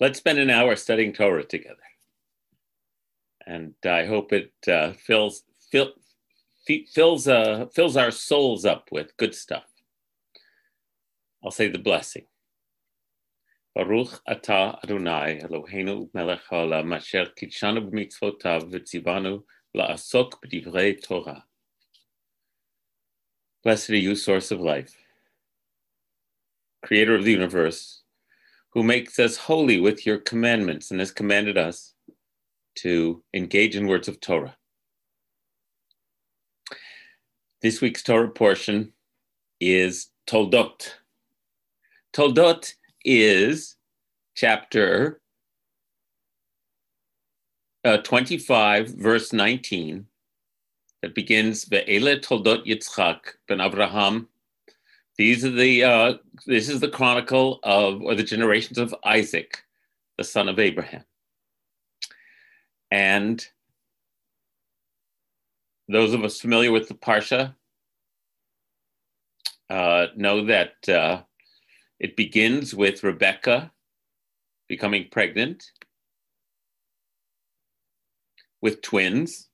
[0.00, 1.76] let's spend an hour studying Torah together.
[3.46, 5.42] And I hope it uh, fills,
[5.72, 5.92] fill,
[6.92, 9.64] fills, uh, fills our souls up with good stuff.
[11.42, 12.26] I'll say the blessing.
[13.74, 19.44] Baruch atah Adonai Eloheinu melech haolam asher kidshanu b'mitzvotav v'tzivanu
[19.76, 21.44] la'asok b'divrei Torah.
[23.62, 24.96] Blessed are you, source of life,
[26.84, 27.97] creator of the universe,
[28.74, 31.94] who makes us holy with your commandments and has commanded us
[32.76, 34.56] to engage in words of Torah.
[37.60, 38.92] This week's Torah portion
[39.60, 40.92] is Toldot.
[42.12, 43.76] Toldot is
[44.36, 45.20] chapter
[47.84, 50.06] uh, 25, verse 19,
[51.02, 54.28] that begins Ve'ele Toldot Yitzchak ben Abraham
[55.18, 56.14] these are the uh,
[56.46, 59.64] this is the chronicle of or the generations of Isaac,
[60.16, 61.04] the son of Abraham.
[62.90, 63.44] And
[65.88, 67.54] those of us familiar with the Parsha
[69.68, 71.22] uh, know that uh,
[71.98, 73.72] it begins with Rebecca
[74.68, 75.72] becoming pregnant
[78.60, 79.48] with twins,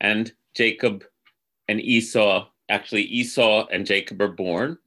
[0.00, 1.04] and Jacob
[1.68, 4.78] and Esau actually Esau and Jacob are born.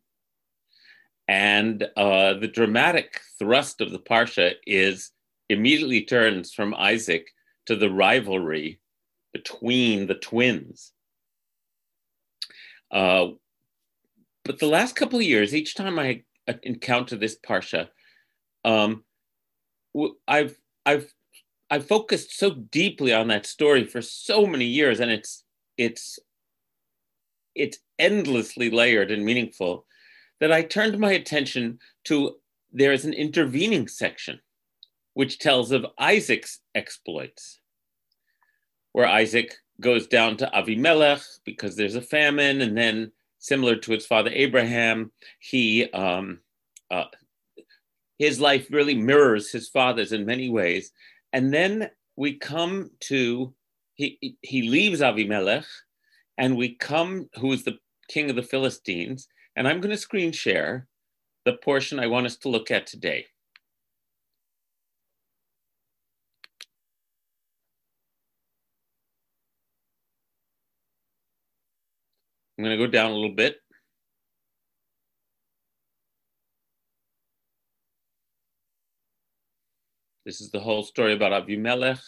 [1.28, 5.12] And uh, the dramatic thrust of the Parsha is
[5.50, 7.28] immediately turns from Isaac
[7.66, 8.80] to the rivalry
[9.34, 10.94] between the twins.
[12.92, 13.28] Uh,
[14.46, 16.24] but the last couple of years, each time I
[16.64, 17.90] encounter this Parsha,
[18.64, 19.04] um,
[20.28, 21.14] I've, I've,
[21.70, 25.44] I've focused so deeply on that story for so many years, and it's,
[25.78, 26.20] it's
[27.58, 29.86] it's endlessly layered and meaningful
[30.40, 32.36] that I turned my attention to
[32.72, 34.40] there is an intervening section
[35.18, 37.60] which tells of Isaac's exploits,
[38.92, 44.06] where Isaac goes down to Avimelech because there's a famine, and then similar to his
[44.06, 46.42] father Abraham, he um,
[46.92, 47.06] uh,
[48.20, 50.92] his life really mirrors his father's in many ways.
[51.34, 53.56] And then we come to
[53.96, 55.66] he he leaves Avimelech
[56.38, 57.78] and we come, who is the
[58.10, 60.88] king of the Philistines, and I'm going to screen share
[61.46, 63.26] the portion I want us to look at today.
[72.58, 73.58] I'm going to go down a little bit.
[80.26, 82.02] This is the whole story about Avimelech.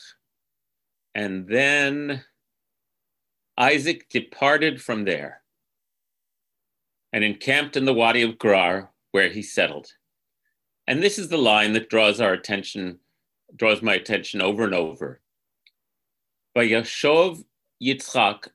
[1.16, 2.24] And then
[3.60, 5.42] Isaac departed from there
[7.12, 9.88] and encamped in the Wadi of Gerar, where he settled.
[10.88, 13.00] And this is the line that draws our attention,
[13.54, 15.20] draws my attention over and over.
[16.56, 17.44] Vayashov
[17.84, 18.48] Yitzchak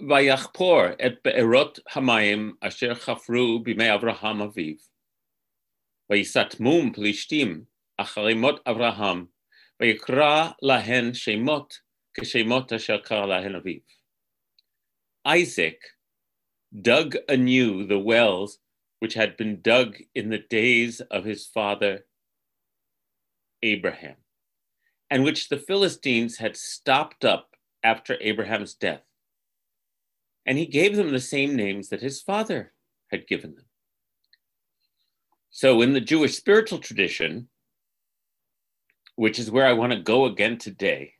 [0.00, 4.78] Vayachpor et be'erot hamayim asher chafru b'mei Avraham aviv.
[6.10, 7.66] Vayisatmum plishtim
[8.00, 9.28] acharimot Avraham
[9.82, 11.80] vayikra lahen shemot
[15.24, 15.80] Isaac
[16.82, 18.58] dug anew the wells
[19.00, 22.04] which had been dug in the days of his father
[23.62, 24.16] Abraham,
[25.10, 29.02] and which the Philistines had stopped up after Abraham's death.
[30.46, 32.72] And he gave them the same names that his father
[33.10, 33.66] had given them.
[35.50, 37.48] So, in the Jewish spiritual tradition,
[39.16, 41.14] which is where I want to go again today,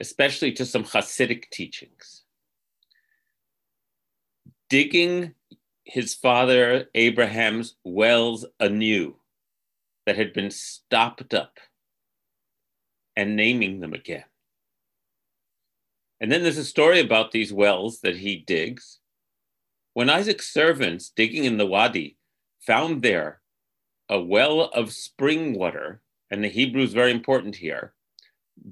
[0.00, 2.22] especially to some Hasidic teachings.
[4.68, 5.34] Digging
[5.84, 9.16] his father Abraham's wells anew
[10.06, 11.58] that had been stopped up
[13.16, 14.24] and naming them again.
[16.20, 18.98] And then there's a story about these wells that he digs.
[19.94, 22.18] When Isaac's servants digging in the wadi
[22.60, 23.40] found there
[24.08, 27.94] a well of spring water, and the Hebrew is very important here,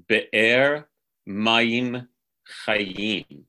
[0.07, 0.87] Be'er
[1.27, 2.07] Mayim
[2.65, 3.43] Chayim,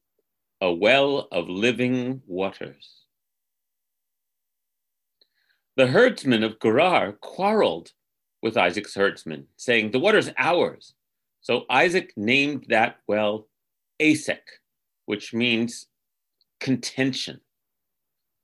[0.60, 3.04] a well of living waters.
[5.76, 7.92] The herdsmen of Gerar quarreled
[8.42, 10.94] with Isaac's herdsmen, saying, The water's ours.
[11.40, 13.46] So Isaac named that well
[14.00, 14.42] Asek,
[15.06, 15.86] which means
[16.58, 17.40] contention,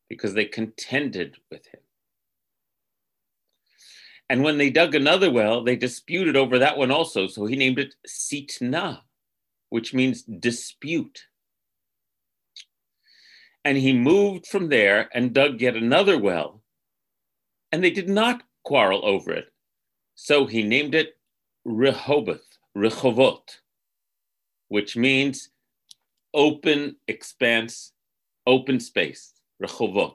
[0.09, 1.81] because they contended with him.
[4.31, 7.27] And when they dug another well, they disputed over that one also.
[7.27, 9.01] So he named it Sitna,
[9.75, 11.25] which means dispute.
[13.65, 16.63] And he moved from there and dug yet another well.
[17.73, 19.47] And they did not quarrel over it.
[20.15, 21.19] So he named it
[21.65, 23.63] Rehoboth, Rehovot,
[24.69, 25.51] which means
[26.33, 27.91] open expanse,
[28.47, 30.15] open space, Rehovot.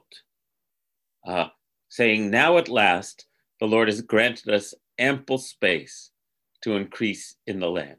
[1.26, 1.48] Uh,
[1.90, 3.26] saying, Now at last,
[3.60, 6.12] the Lord has granted us ample space
[6.62, 7.98] to increase in the land.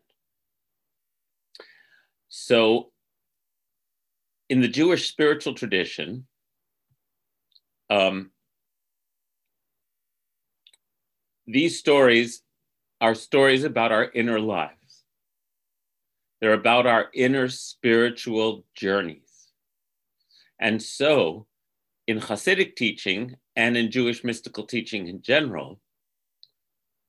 [2.34, 2.94] So,
[4.48, 6.28] in the Jewish spiritual tradition,
[7.90, 8.32] um,
[11.46, 12.42] these stories
[13.02, 15.04] are stories about our inner lives.
[16.40, 19.50] They're about our inner spiritual journeys.
[20.58, 21.48] And so,
[22.08, 25.82] in Hasidic teaching and in Jewish mystical teaching in general,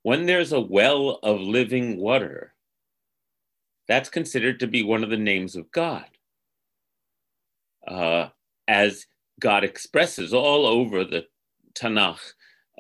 [0.03, 2.55] when there's a well of living water,
[3.89, 6.07] that's considered to be one of the names of God.
[7.87, 8.29] Uh,
[8.69, 9.07] as
[9.41, 11.25] God expresses all over the
[11.75, 12.21] Tanakh,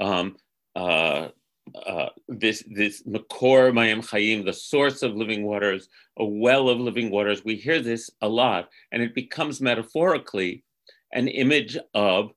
[0.01, 0.37] um,
[0.77, 1.29] uh,
[1.75, 5.89] uh, this this Makor Mayim Chayim, the source of living waters,
[6.19, 7.45] a well of living waters.
[7.45, 10.65] We hear this a lot, and it becomes metaphorically
[11.13, 12.33] an image of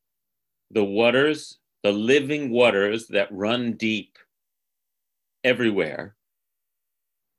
[0.72, 4.18] the waters, the living waters that run deep
[5.44, 6.16] everywhere.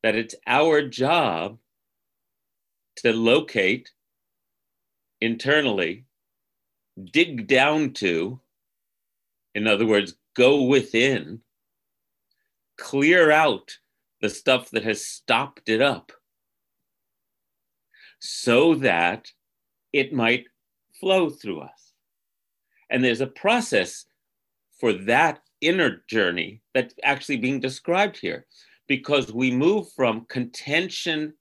[0.07, 1.59] That it's our job
[2.99, 3.91] to locate
[5.21, 6.05] internally,
[7.13, 8.41] dig down to,
[9.57, 11.41] in other words, go within
[12.79, 13.79] clear out
[14.21, 16.13] the stuff that has stopped it up
[18.21, 19.33] so that
[19.93, 20.45] it might
[21.01, 21.95] flow through us.
[22.91, 24.05] And there's a process
[24.79, 28.47] for that inner journey that's actually being described here
[28.89, 31.35] because we move from contention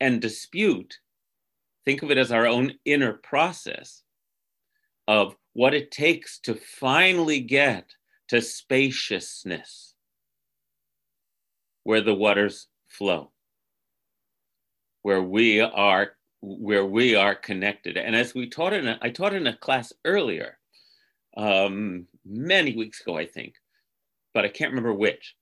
[0.00, 0.98] and dispute,
[1.84, 4.02] think of it as our own inner process
[5.06, 7.90] of what it takes to finally get
[8.28, 9.94] to spaciousness
[11.84, 13.30] where the waters flow,
[15.02, 17.96] where we are where we are connected.
[17.96, 20.58] And as we taught in a, I taught in a class earlier,
[21.36, 23.54] um, many weeks ago, I think,
[24.34, 25.36] but I can't remember which.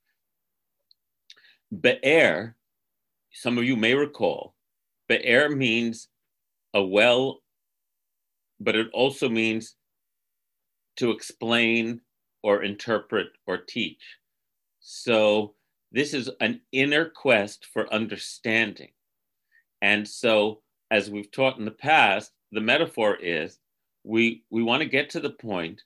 [1.79, 2.57] Be'er,
[3.33, 4.55] some of you may recall,
[5.09, 6.09] Be'er means
[6.75, 7.43] a well,
[8.59, 9.77] but it also means
[10.97, 12.01] to explain
[12.43, 14.03] or interpret or teach.
[14.81, 15.55] So
[15.93, 18.91] this is an inner quest for understanding.
[19.83, 23.59] And so, as we've taught in the past, the metaphor is
[24.05, 25.83] we, we want to get to the point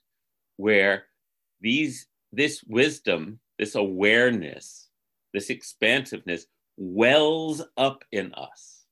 [0.57, 1.05] where
[1.61, 4.84] these, this wisdom, this awareness,
[5.35, 6.45] this expansiveness
[6.77, 8.85] wells up in us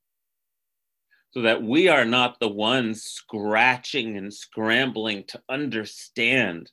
[1.31, 6.69] so that we are not the ones scratching and scrambling to understand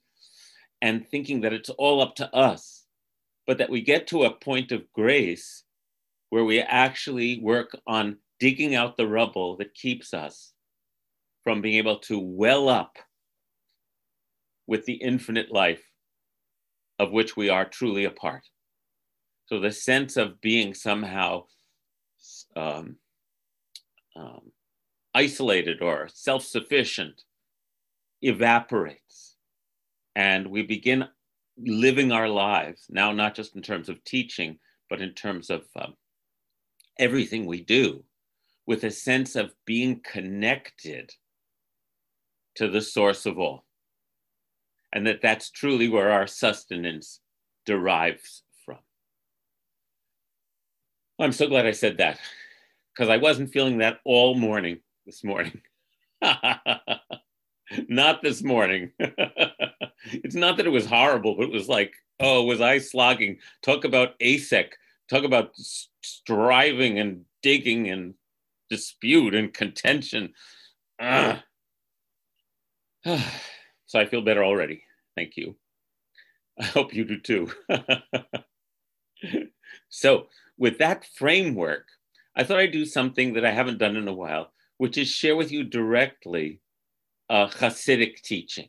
[0.83, 2.85] and thinking that it's all up to us
[3.47, 5.65] but that we get to a point of grace
[6.29, 10.53] where we actually work on digging out the rubble that keeps us
[11.43, 12.97] from being able to well up
[14.67, 15.83] with the infinite life
[17.01, 18.47] of which we are truly a part.
[19.51, 21.47] So the sense of being somehow
[22.55, 22.97] um,
[24.15, 24.53] um,
[25.13, 27.25] isolated or self sufficient
[28.23, 29.35] evaporates.
[30.15, 31.09] And we begin
[31.59, 35.95] living our lives now, not just in terms of teaching, but in terms of um,
[37.01, 38.05] everything we do,
[38.67, 41.13] with a sense of being connected
[42.55, 43.65] to the source of all.
[44.93, 47.19] And that that's truly where our sustenance
[47.67, 48.45] derives
[51.21, 51.27] from.
[51.27, 52.19] I'm so glad I said that
[52.95, 55.61] because I wasn't feeling that all morning this morning.
[57.89, 58.93] not this morning.
[58.99, 63.39] it's not that it was horrible, but it was like, oh, was I slogging?
[63.63, 64.71] Talk about Asek,
[65.09, 65.53] talk about
[66.03, 68.15] striving and digging and
[68.71, 70.33] dispute and contention.
[71.01, 71.39] so
[73.95, 74.85] I feel better already.
[75.17, 75.57] Thank you.
[76.59, 77.51] I hope you do too.
[79.91, 81.87] so, with that framework,
[82.37, 85.37] I thought I'd do something that I haven't done in a while, which is share
[85.37, 86.61] with you directly
[87.29, 88.69] uh, Hasidic teaching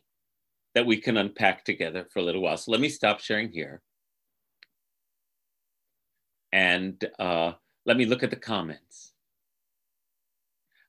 [0.74, 2.56] that we can unpack together for a little while.
[2.56, 3.82] So let me stop sharing here.
[6.52, 7.52] And uh,
[7.86, 9.12] let me look at the comments.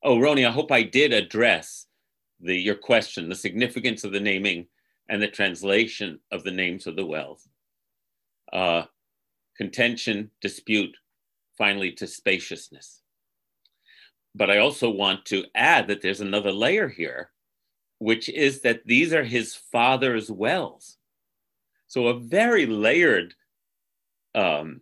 [0.03, 1.85] Oh, Roni, I hope I did address
[2.39, 4.67] the, your question, the significance of the naming
[5.09, 7.47] and the translation of the names of the wells.
[8.51, 8.83] Uh,
[9.57, 10.95] contention, dispute,
[11.57, 13.01] finally to spaciousness.
[14.35, 17.29] But I also want to add that there's another layer here
[18.03, 20.97] which is that these are his father's wells.
[21.87, 23.33] So a very layered
[24.35, 24.81] um,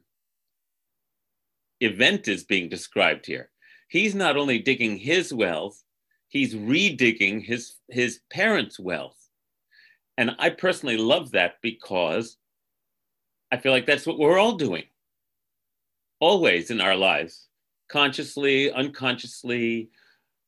[1.80, 3.52] event is being described here.
[3.90, 5.84] He's not only digging his wells,
[6.30, 9.30] he's redigging his, his parents' wells.
[10.18, 12.38] And I personally love that because
[13.52, 14.84] I feel like that's what we're all doing,
[16.20, 17.48] always in our lives,
[17.90, 19.90] consciously, unconsciously,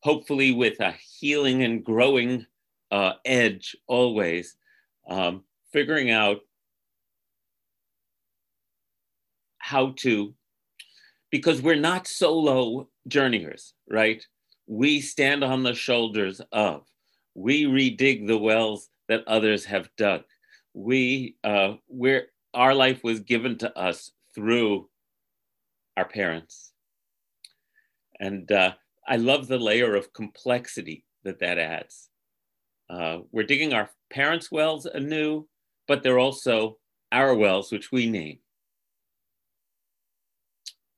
[0.01, 2.45] hopefully with a healing and growing
[2.91, 4.55] uh, edge, always,
[5.09, 6.39] um, figuring out
[9.57, 10.33] how to,
[11.31, 14.25] because we're not solo journeyers, right?
[14.67, 16.85] We stand on the shoulders of,
[17.33, 20.23] we redig the wells that others have dug.
[20.73, 24.89] We, uh, we're, our life was given to us through
[25.97, 26.71] our parents.
[28.19, 28.73] And uh,
[29.07, 32.09] I love the layer of complexity that that adds.
[32.89, 35.47] Uh, we're digging our parents' wells anew,
[35.87, 36.77] but they're also
[37.11, 38.39] our wells, which we name.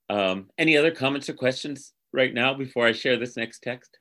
[0.10, 3.98] Um, any other comments or questions right now before I share this next text?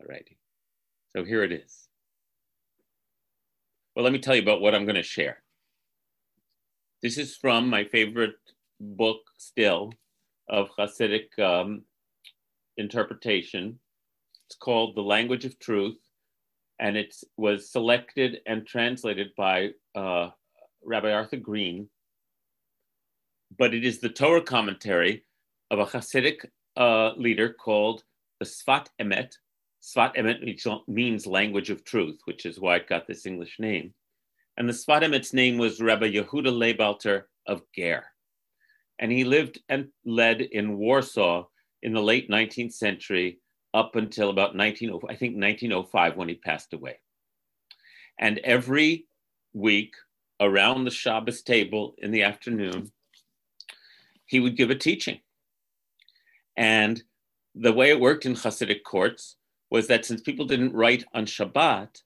[0.00, 0.38] All righty.
[1.16, 1.88] So here it is.
[3.94, 5.42] Well, let me tell you about what I'm going to share.
[7.02, 8.36] This is from my favorite
[8.80, 9.92] book still
[10.48, 11.82] of Hasidic um,
[12.78, 13.78] interpretation.
[14.46, 15.98] It's called The Language of Truth,
[16.78, 20.30] and it was selected and translated by uh,
[20.82, 21.88] Rabbi Arthur Green.
[23.58, 25.24] But it is the Torah commentary
[25.70, 26.46] of a Hasidic
[26.78, 28.04] uh, leader called
[28.40, 29.34] the Sfat Emet,
[29.82, 33.92] Sfat Emet means language of truth, which is why it got this English name.
[34.56, 38.04] And the Sfat Emet's name was Rabbi Yehuda Leib Alter of Ger.
[39.00, 41.46] And he lived and led in Warsaw
[41.82, 43.40] in the late 19th century
[43.74, 46.98] up until about 19, I think 1905 when he passed away.
[48.18, 49.06] And every
[49.52, 49.94] week
[50.38, 52.92] around the Shabbos table in the afternoon,
[54.26, 55.18] he would give a teaching.
[56.56, 57.02] And
[57.56, 59.36] the way it worked in Hasidic courts
[59.72, 62.02] was that since people didn't write on Shabbat,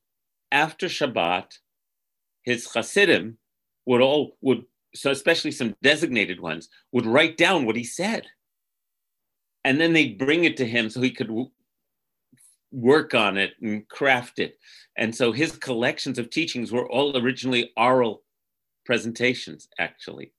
[0.53, 1.59] after Shabbat,
[2.45, 3.39] his Hasidim
[3.87, 4.63] would all would
[4.95, 8.25] so especially some designated ones would write down what he said,
[9.65, 11.51] and then they'd bring it to him so he could w-
[12.71, 14.57] work on it and craft it.
[14.97, 18.23] And so his collections of teachings were all originally oral
[18.85, 20.33] presentations, actually.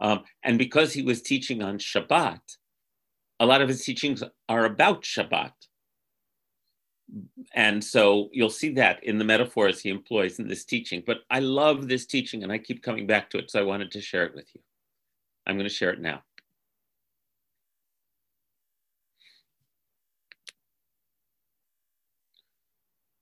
[0.00, 2.40] Um, and because he was teaching on Shabbat,
[3.40, 5.52] a lot of his teachings are about Shabbat
[7.54, 11.02] and so you'll see that in the metaphors he employs in this teaching.
[11.06, 13.92] But I love this teaching and I keep coming back to it, so I wanted
[13.92, 14.60] to share it with you.
[15.46, 16.22] I'm going to share it now.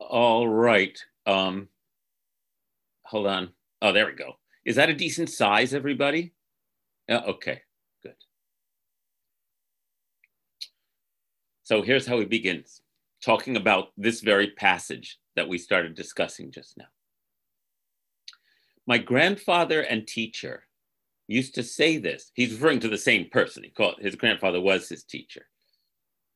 [0.00, 0.98] All right.
[1.26, 1.68] Um,
[3.04, 3.50] hold on.
[3.82, 4.34] Oh, there we go.
[4.64, 6.32] Is that a decent size, everybody?
[7.08, 7.60] Yeah, okay,
[8.02, 8.14] good.
[11.62, 12.80] So here's how he begins
[13.24, 16.84] talking about this very passage that we started discussing just now.
[18.86, 20.64] My grandfather and teacher
[21.26, 22.30] used to say this.
[22.34, 23.64] He's referring to the same person.
[23.64, 25.46] He called his grandfather was his teacher.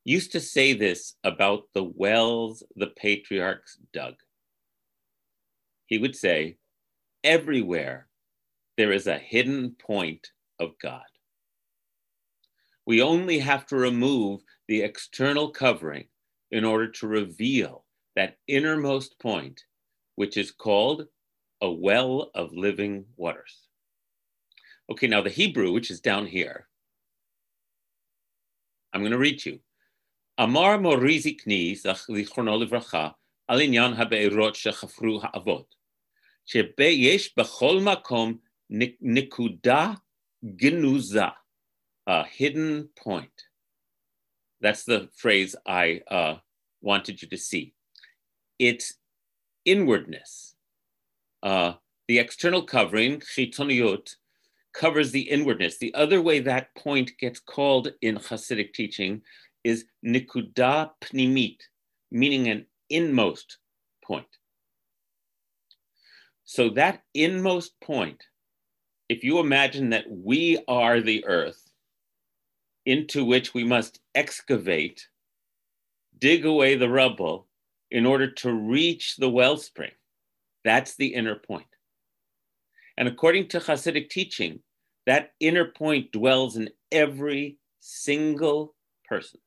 [0.05, 4.15] Used to say this about the wells the patriarchs dug.
[5.87, 6.57] He would say,
[7.23, 8.09] everywhere
[8.79, 11.03] there is a hidden point of God.
[12.87, 16.07] We only have to remove the external covering
[16.51, 17.85] in order to reveal
[18.17, 19.63] that innermost point,
[20.17, 21.07] which is called
[21.61, 23.69] a well of living waters.
[24.91, 26.67] Okay, now the Hebrew, which is down here,
[28.93, 29.61] I'm going to read you.
[30.39, 33.15] Amar Morizikni, Zichrono Livracha,
[33.51, 35.67] Alinyan Habeirot Shechafru Ha'avot,
[36.49, 38.39] Shebeyesh Bechol Makom
[38.73, 39.99] Nikuda
[40.45, 41.33] Ginuza,
[42.07, 43.48] a hidden point.
[44.61, 46.37] That's the phrase I uh,
[46.81, 47.75] wanted you to see.
[48.59, 48.95] It's
[49.65, 50.55] inwardness.
[51.43, 51.75] Uh,
[52.09, 54.15] the external covering, chitoniyut,
[54.73, 55.79] covers the inwardness.
[55.79, 59.23] The other way that point gets called in Hasidic teaching
[59.65, 61.59] is nikuda pnimit,
[62.11, 63.59] meaning an inmost
[64.05, 64.27] point.
[66.45, 68.25] So that inmost point,
[69.09, 71.68] if you imagine that we are the earth
[72.89, 75.07] into which we must excavate,
[76.19, 77.47] dig away the rubble
[77.91, 79.91] in order to reach the wellspring.
[80.65, 81.67] That's the inner point.
[82.97, 84.61] And according to Hasidic teaching,
[85.05, 88.75] that inner point dwells in every single
[89.07, 89.41] person.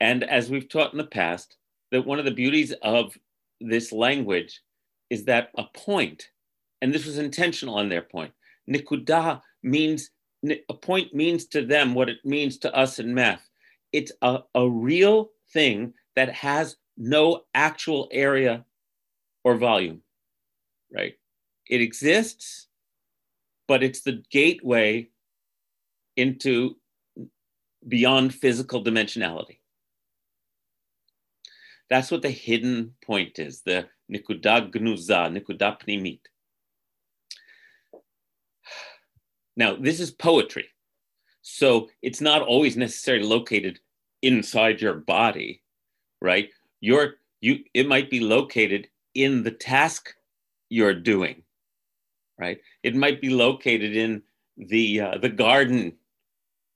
[0.00, 1.56] And as we've taught in the past,
[1.92, 3.16] that one of the beauties of
[3.62, 4.60] this language
[5.08, 6.28] is that a point,
[6.82, 8.32] and this was intentional on their point,
[8.70, 10.10] nikuda means,
[10.68, 13.48] a point means to them what it means to us in math.
[13.92, 18.64] It's a, a real thing that has no actual area
[19.44, 20.02] or volume,
[20.92, 21.14] right?
[21.68, 22.68] It exists,
[23.68, 25.08] but it's the gateway
[26.16, 26.76] into
[27.86, 29.58] beyond physical dimensionality.
[31.90, 35.78] That's what the hidden point is, the nikuda gnuza, nikuda.
[39.56, 40.66] Now, this is poetry.
[41.42, 43.78] So it's not always necessarily located
[44.22, 45.62] inside your body,
[46.20, 46.48] right?
[46.80, 50.14] Your you it might be located in the task
[50.70, 51.42] you're doing,
[52.38, 52.58] right?
[52.82, 54.22] It might be located in
[54.56, 55.92] the uh, the garden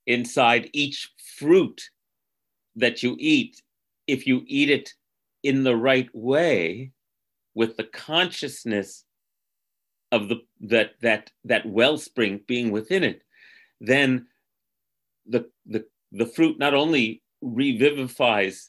[0.07, 1.91] inside each fruit
[2.77, 3.63] that you eat
[4.07, 4.93] if you eat it
[5.43, 6.93] in the right way
[7.55, 9.05] with the consciousness
[10.13, 13.23] of the that that that wellspring being within it
[13.81, 14.27] then
[15.27, 18.69] the the the fruit not only revivifies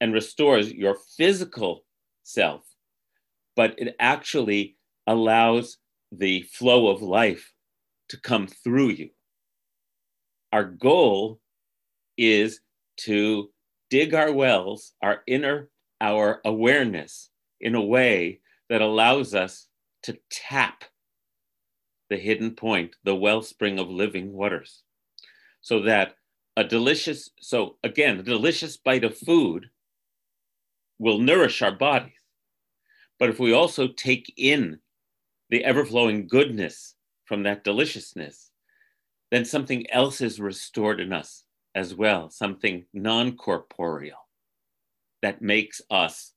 [0.00, 1.84] and restores your physical
[2.24, 2.62] self
[3.56, 5.78] but it actually allows
[6.10, 7.52] the flow of life
[8.08, 9.10] to come through you.
[10.52, 11.40] Our goal
[12.18, 12.60] is
[12.98, 13.50] to
[13.90, 15.70] dig our wells, our inner,
[16.00, 17.30] our awareness
[17.60, 19.68] in a way that allows us
[20.02, 20.84] to tap
[22.10, 24.82] the hidden point, the wellspring of living waters.
[25.60, 26.16] So that
[26.56, 29.70] a delicious, so again, a delicious bite of food
[30.98, 32.12] will nourish our bodies.
[33.18, 34.78] But if we also take in
[35.48, 36.94] the ever flowing goodness
[37.24, 38.50] from that deliciousness,
[39.30, 41.44] then something else is restored in us
[41.74, 44.28] as well, something non corporeal
[45.22, 46.31] that makes us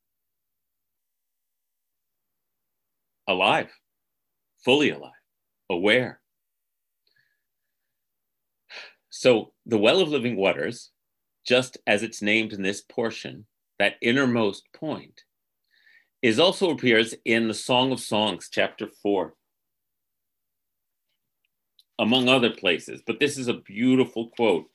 [3.28, 3.70] alive,
[4.64, 5.12] fully alive,
[5.70, 6.20] aware.
[9.10, 10.92] So, the well of living waters,
[11.46, 13.46] just as it's named in this portion,
[13.80, 15.24] that innermost point,
[16.22, 19.34] is also appears in the Song of Songs, chapter 4
[22.00, 23.02] among other places.
[23.06, 24.70] But this is a beautiful quote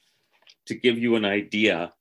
[0.67, 1.93] to give you an idea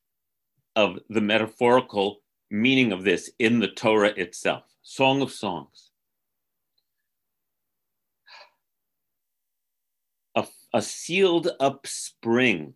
[0.76, 4.64] of the metaphorical meaning of this in the Torah itself.
[4.82, 5.89] Song of Songs.
[10.74, 12.76] A, sealed up spring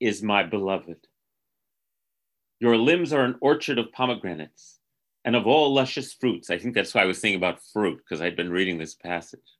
[0.00, 1.06] is my beloved.
[2.58, 4.80] Your limbs are an orchard of pomegranates
[5.24, 6.50] and of all luscious fruits.
[6.50, 9.56] I think that's why I was thinking about fruit, because I'd been reading this passage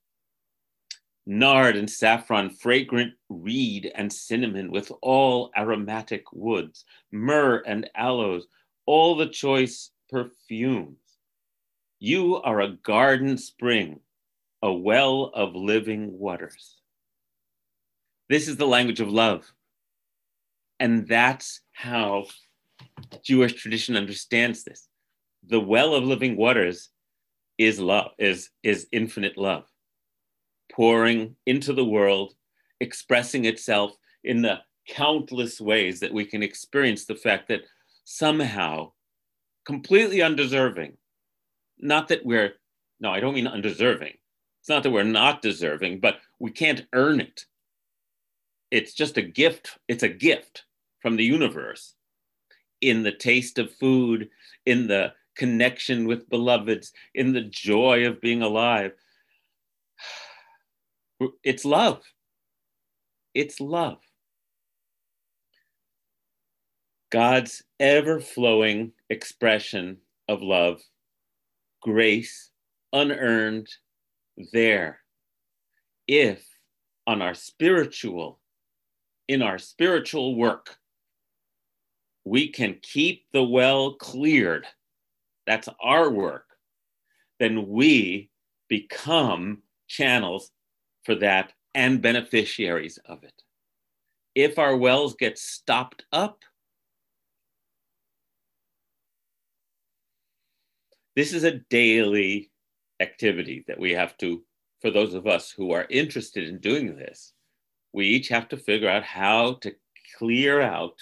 [1.27, 8.47] nard and saffron, fragrant reed and cinnamon with all aromatic woods, myrrh and aloes,
[8.87, 10.97] all the choice perfumes.
[12.01, 14.01] You are a garden spring,
[14.63, 16.77] a well of living waters.
[18.31, 19.53] This is the language of love.
[20.79, 22.27] And that's how
[23.25, 24.87] Jewish tradition understands this.
[25.49, 26.91] The well of living waters
[27.59, 29.65] is love, is, is infinite love
[30.73, 32.35] pouring into the world,
[32.79, 37.63] expressing itself in the countless ways that we can experience the fact that
[38.05, 38.93] somehow,
[39.67, 40.97] completely undeserving,
[41.81, 42.53] not that we're,
[43.01, 44.15] no, I don't mean undeserving.
[44.61, 47.47] It's not that we're not deserving, but we can't earn it.
[48.71, 49.79] It's just a gift.
[49.89, 50.65] It's a gift
[51.01, 51.95] from the universe
[52.81, 54.31] in the taste of food,
[54.65, 58.93] in the connection with beloveds, in the joy of being alive.
[61.45, 62.03] It's love.
[63.35, 63.99] It's love.
[67.11, 70.81] God's ever flowing expression of love,
[71.83, 72.51] grace,
[72.93, 73.69] unearned,
[74.53, 75.01] there.
[76.09, 76.43] If
[77.07, 78.40] on our spiritual,
[79.31, 80.77] in our spiritual work,
[82.25, 84.67] we can keep the well cleared,
[85.47, 86.47] that's our work,
[87.39, 88.29] then we
[88.69, 90.51] become channels
[91.05, 93.45] for that and beneficiaries of it.
[94.35, 96.41] If our wells get stopped up,
[101.15, 102.51] this is a daily
[102.99, 104.43] activity that we have to,
[104.81, 107.33] for those of us who are interested in doing this,
[107.93, 109.75] we each have to figure out how to
[110.17, 110.97] clear out,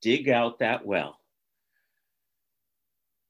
[0.00, 1.20] dig out that well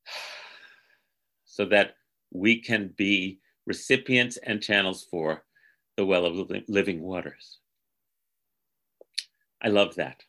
[1.44, 1.96] so that
[2.30, 5.44] we can be recipients and channels for
[5.96, 7.58] the well of living waters.
[9.62, 10.22] I love that.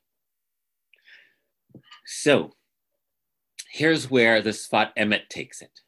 [2.06, 2.56] So,
[3.72, 5.80] here's where the Sfat Emet takes it.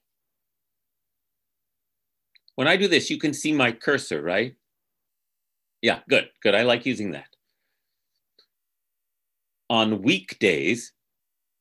[2.56, 4.56] When I do this, you can see my cursor, right?
[5.82, 6.56] Yeah, good, good.
[6.56, 7.28] I like using that.
[9.70, 10.94] On weekdays,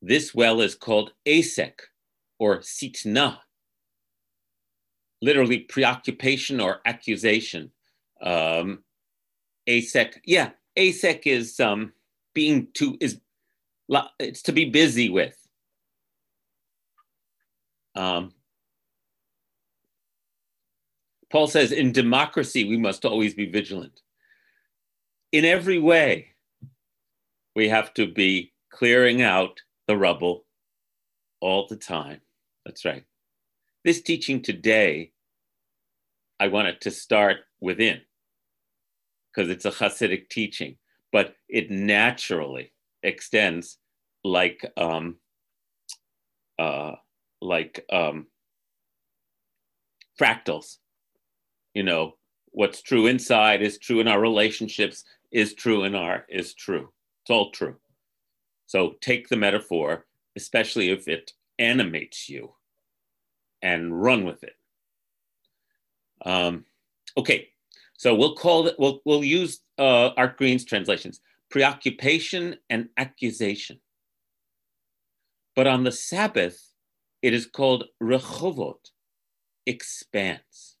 [0.01, 1.79] this well is called asek
[2.39, 3.39] or sitna,
[5.21, 7.71] literally preoccupation or accusation.
[8.21, 8.83] Um,
[9.67, 11.93] asek, yeah, asek is um,
[12.33, 13.19] being too is
[14.19, 15.37] it's to be busy with.
[17.95, 18.33] Um,
[21.31, 24.01] Paul says, in democracy, we must always be vigilant.
[25.35, 26.27] In every way,
[27.57, 30.45] we have to be clearing out the rubble
[31.41, 32.21] all the time.
[32.65, 33.03] That's right.
[33.83, 35.11] This teaching today,
[36.39, 37.99] I wanted to start within
[39.29, 40.77] because it's a Hasidic teaching,
[41.11, 42.71] but it naturally
[43.03, 43.77] extends
[44.23, 45.17] like um,
[46.57, 46.93] uh,
[47.41, 48.27] like um,
[50.17, 50.77] fractals.
[51.73, 52.13] You know,
[52.55, 55.03] what's true inside is true in our relationships,
[55.35, 56.93] is true in our is true.
[57.21, 57.75] It's all true.
[58.67, 60.05] So take the metaphor,
[60.37, 62.53] especially if it animates you,
[63.61, 64.55] and run with it.
[66.25, 66.63] Um,
[67.17, 67.49] okay,
[67.97, 68.75] so we'll call it.
[68.79, 71.19] We'll we'll use uh, Art Green's translations:
[71.51, 73.81] preoccupation and accusation.
[75.53, 76.71] But on the Sabbath,
[77.21, 78.89] it is called rechovot,
[79.65, 80.77] expanse.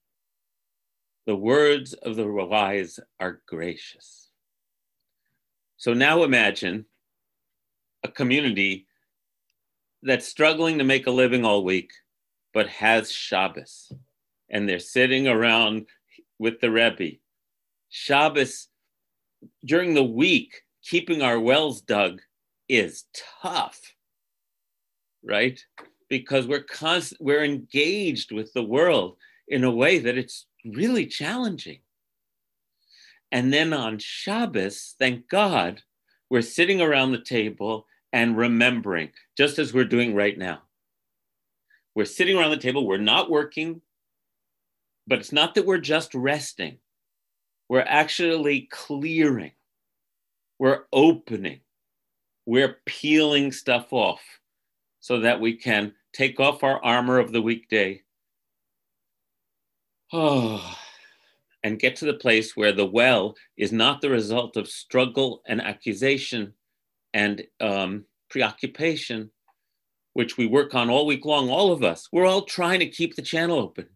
[1.25, 4.24] The words of the wise are gracious.
[5.77, 6.85] So now imagine
[8.03, 8.87] a community
[10.01, 11.91] that's struggling to make a living all week,
[12.53, 13.91] but has Shabbos,
[14.49, 15.87] and they're sitting around
[16.39, 17.17] with the Rebbe.
[17.89, 18.67] Shabbos
[19.65, 22.21] during the week, keeping our wells dug
[22.69, 23.05] is
[23.41, 23.81] tough,
[25.23, 25.59] right?
[26.09, 31.79] Because we're constant, we're engaged with the world in a way that it's really challenging.
[33.35, 35.81] And then on Shabbos, thank God,
[36.29, 40.61] we're sitting around the table and remembering, just as we're doing right now.
[41.95, 43.81] We're sitting around the table, we're not working,
[45.05, 46.77] but it's not that we're just resting.
[47.67, 49.51] We're actually clearing,
[50.57, 51.59] we're opening,
[52.45, 54.21] we're peeling stuff off
[55.01, 58.01] so that we can take off our armor of the weekday.
[60.13, 60.77] Oh,
[61.65, 65.59] and get to the place where the well is not the result of struggle and
[65.59, 66.53] accusation
[67.13, 69.31] and um, preoccupation,
[70.13, 72.07] which we work on all week long, all of us.
[72.11, 73.87] We're all trying to keep the channel open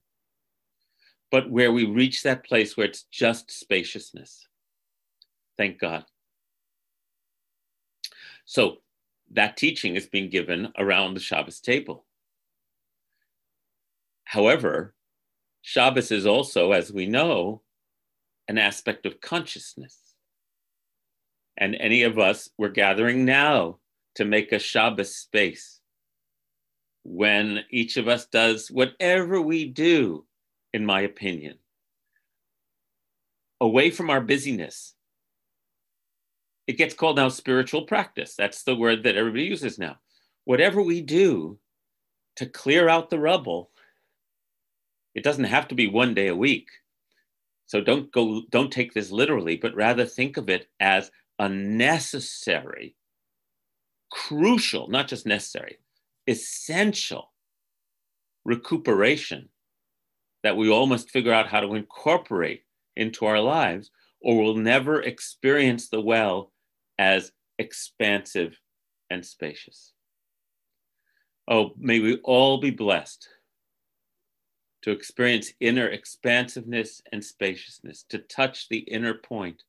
[1.32, 4.47] but where we reach that place where it's just spaciousness.
[5.58, 6.05] Thank God.
[8.45, 8.77] So
[9.32, 12.05] that teaching is being given around the Shabbos table.
[14.23, 14.95] However,
[15.62, 17.62] Shabbos is also, as we know,
[18.48, 19.98] an aspect of consciousness.
[21.58, 23.80] And any of us, we're gathering now
[24.15, 25.82] to make a Shabbos space
[27.04, 30.26] when each of us does whatever we do
[30.74, 31.58] in my opinion,
[33.62, 34.93] away from our busyness.
[36.67, 38.36] It gets called now spiritual practice.
[38.36, 39.98] That's the word that everybody uses now.
[40.45, 41.58] Whatever we do
[42.36, 43.72] to clear out the rubble,
[45.15, 46.67] it doesn't have to be one day a week.
[47.65, 52.95] So don't go, don't take this literally, but rather think of it as a necessary,
[54.12, 55.78] crucial, not just necessary,
[56.28, 57.32] essential
[58.43, 59.50] recuperation
[60.43, 62.63] that we all must figure out how to incorporate
[62.95, 63.91] into our lives,
[64.22, 66.52] or we'll never experience the well
[66.98, 68.58] as expansive
[69.10, 69.93] and spacious.
[71.48, 73.28] Oh, may we all be blessed
[74.82, 79.63] to experience inner expansiveness and spaciousness, to touch the inner point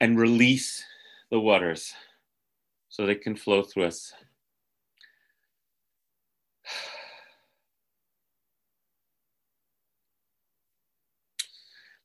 [0.00, 0.84] and release
[1.30, 1.94] the waters
[2.88, 4.12] so they can flow through us.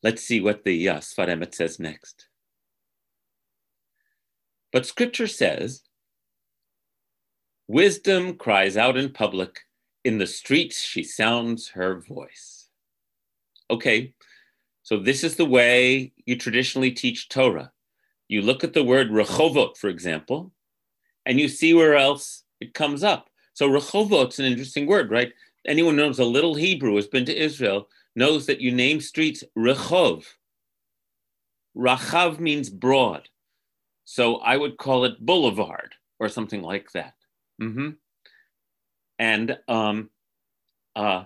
[0.04, 2.28] Let's see what the uh, Sfat Emet says next.
[4.72, 5.84] But scripture says,
[7.68, 9.60] Wisdom cries out in public,
[10.10, 12.70] in the streets she sounds her voice.
[13.70, 14.16] Okay,
[14.82, 17.72] so this is the way you traditionally teach Torah.
[18.28, 20.52] You look at the word rechovot, for example,
[21.28, 23.30] and you see where else it comes up.
[23.54, 25.32] So rechovot's an interesting word, right?
[25.68, 30.26] Anyone knows a little Hebrew has been to Israel knows that you name streets Rehov.
[31.78, 33.30] Rachav means broad.
[34.06, 37.14] So I would call it boulevard or something like that.
[37.62, 37.90] Mm-hmm.
[39.20, 40.10] And um,
[40.96, 41.26] uh,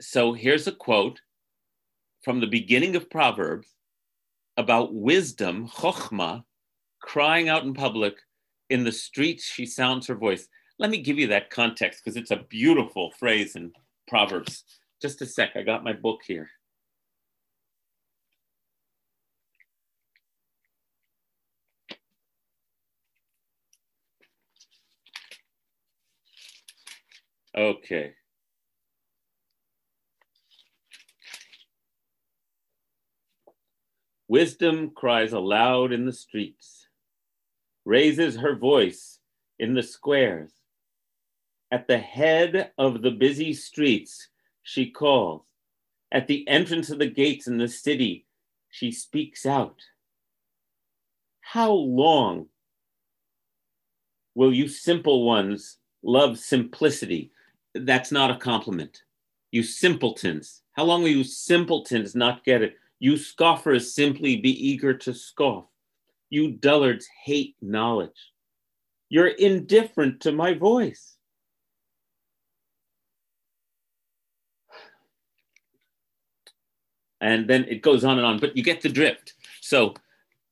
[0.00, 1.20] so here's a quote
[2.22, 3.68] from the beginning of Proverbs
[4.56, 6.44] about wisdom, chokhmah,
[7.00, 8.16] crying out in public.
[8.70, 10.48] In the streets, she sounds her voice.
[10.78, 13.72] Let me give you that context because it's a beautiful phrase in
[14.06, 14.64] Proverbs.
[15.00, 16.50] Just a sec, I got my book here.
[27.58, 28.12] Okay.
[34.28, 36.86] Wisdom cries aloud in the streets,
[37.84, 39.18] raises her voice
[39.58, 40.52] in the squares.
[41.72, 44.28] At the head of the busy streets,
[44.62, 45.42] she calls.
[46.12, 48.26] At the entrance of the gates in the city,
[48.70, 49.80] she speaks out.
[51.40, 52.46] How long
[54.36, 57.32] will you simple ones love simplicity?
[57.86, 59.02] That's not a compliment.
[59.50, 60.62] You simpletons.
[60.72, 62.76] How long will you simpletons not get it?
[62.98, 65.66] You scoffers simply be eager to scoff.
[66.30, 68.32] You dullards hate knowledge.
[69.08, 71.16] You're indifferent to my voice.
[77.20, 79.34] And then it goes on and on, but you get the drift.
[79.60, 79.94] So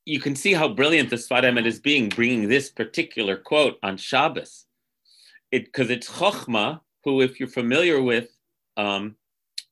[0.05, 4.67] you can see how brilliant the Sfat is being, bringing this particular quote on Shabbos.
[5.53, 8.37] It because it, it's Chokhmah, who, if you're familiar with
[8.77, 9.15] um,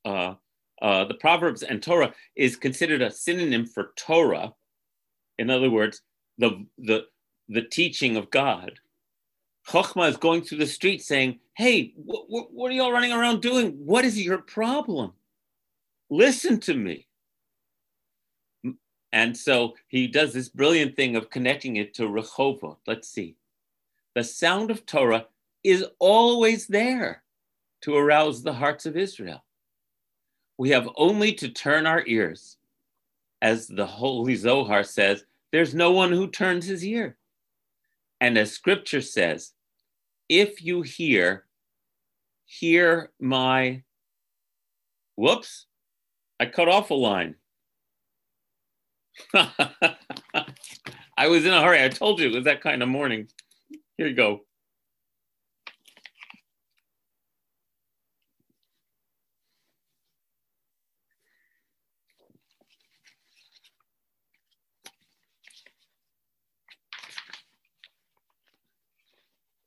[0.04, 0.34] uh,
[0.80, 4.54] uh, the Proverbs and Torah, is considered a synonym for Torah.
[5.38, 6.00] In other words,
[6.38, 7.06] the, the,
[7.48, 8.78] the teaching of God.
[9.68, 13.42] Chokhmah is going through the street saying, Hey, wh- wh- what are y'all running around
[13.42, 13.72] doing?
[13.84, 15.12] What is your problem?
[16.10, 17.08] Listen to me.
[19.12, 22.76] And so he does this brilliant thing of connecting it to Rehovot.
[22.86, 23.36] Let's see.
[24.14, 25.26] The sound of Torah
[25.64, 27.23] is always there
[27.84, 29.44] to arouse the hearts of Israel.
[30.56, 32.56] We have only to turn our ears.
[33.42, 37.18] As the Holy Zohar says, there's no one who turns his ear.
[38.22, 39.52] And as scripture says,
[40.30, 41.44] if you hear,
[42.46, 43.82] hear my,
[45.16, 45.66] whoops,
[46.40, 47.34] I cut off a line.
[49.34, 51.84] I was in a hurry.
[51.84, 53.28] I told you it was that kind of morning.
[53.98, 54.46] Here you go.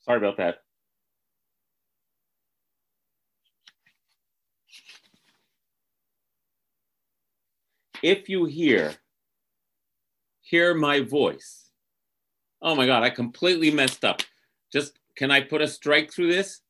[0.07, 0.63] Sorry about that.
[8.01, 8.93] If you hear,
[10.41, 11.71] hear my voice.
[12.61, 14.21] Oh my God, I completely messed up.
[14.71, 16.61] Just, can I put a strike through this?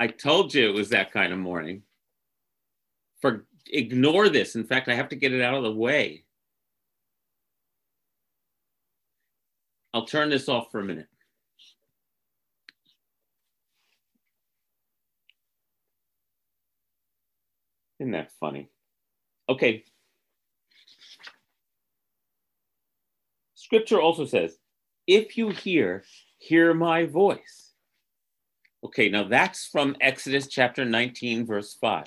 [0.00, 1.82] I told you it was that kind of morning.
[3.20, 4.56] For ignore this.
[4.56, 6.24] In fact, I have to get it out of the way.
[9.94, 11.08] I'll turn this off for a minute.
[17.98, 18.68] Isn't that funny?
[19.48, 19.84] Okay.
[23.54, 24.56] Scripture also says,
[25.06, 26.04] if you hear,
[26.38, 27.72] hear my voice.
[28.84, 32.06] Okay, now that's from Exodus chapter 19, verse 5.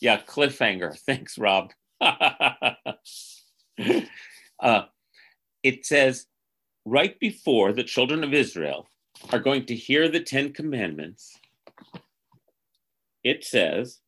[0.00, 0.96] Yeah, cliffhanger.
[1.06, 1.72] Thanks, Rob.
[2.00, 2.96] uh,
[5.66, 6.26] it says
[6.84, 8.88] right before the children of Israel
[9.32, 11.36] are going to hear the Ten Commandments,
[13.24, 13.98] it says,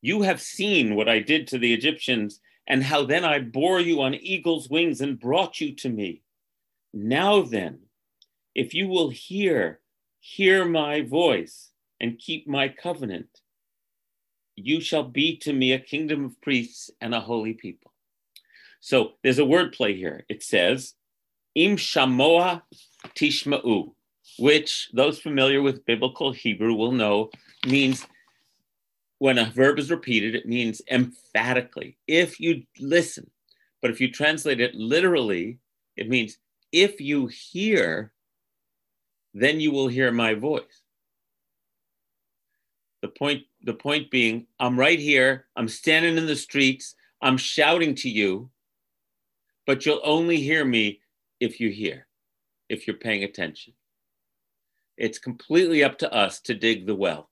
[0.00, 4.00] You have seen what I did to the Egyptians, and how then I bore you
[4.00, 6.22] on eagle's wings and brought you to me.
[6.94, 7.80] Now then,
[8.54, 9.80] if you will hear,
[10.20, 13.42] hear my voice and keep my covenant,
[14.56, 17.93] you shall be to me a kingdom of priests and a holy people.
[18.84, 20.26] So there's a word play here.
[20.28, 20.92] It says,
[21.54, 22.60] Im shamoa
[23.16, 23.94] tishma'u,
[24.38, 27.30] which those familiar with biblical Hebrew will know
[27.66, 28.06] means
[29.20, 33.30] when a verb is repeated, it means emphatically, if you listen.
[33.80, 35.60] But if you translate it literally,
[35.96, 36.36] it means
[36.70, 38.12] if you hear,
[39.32, 40.82] then you will hear my voice.
[43.00, 47.94] The point, the point being, I'm right here, I'm standing in the streets, I'm shouting
[47.94, 48.50] to you,
[49.66, 51.00] but you'll only hear me
[51.40, 52.06] if you hear,
[52.68, 53.72] if you're paying attention.
[54.96, 57.30] It's completely up to us to dig the well.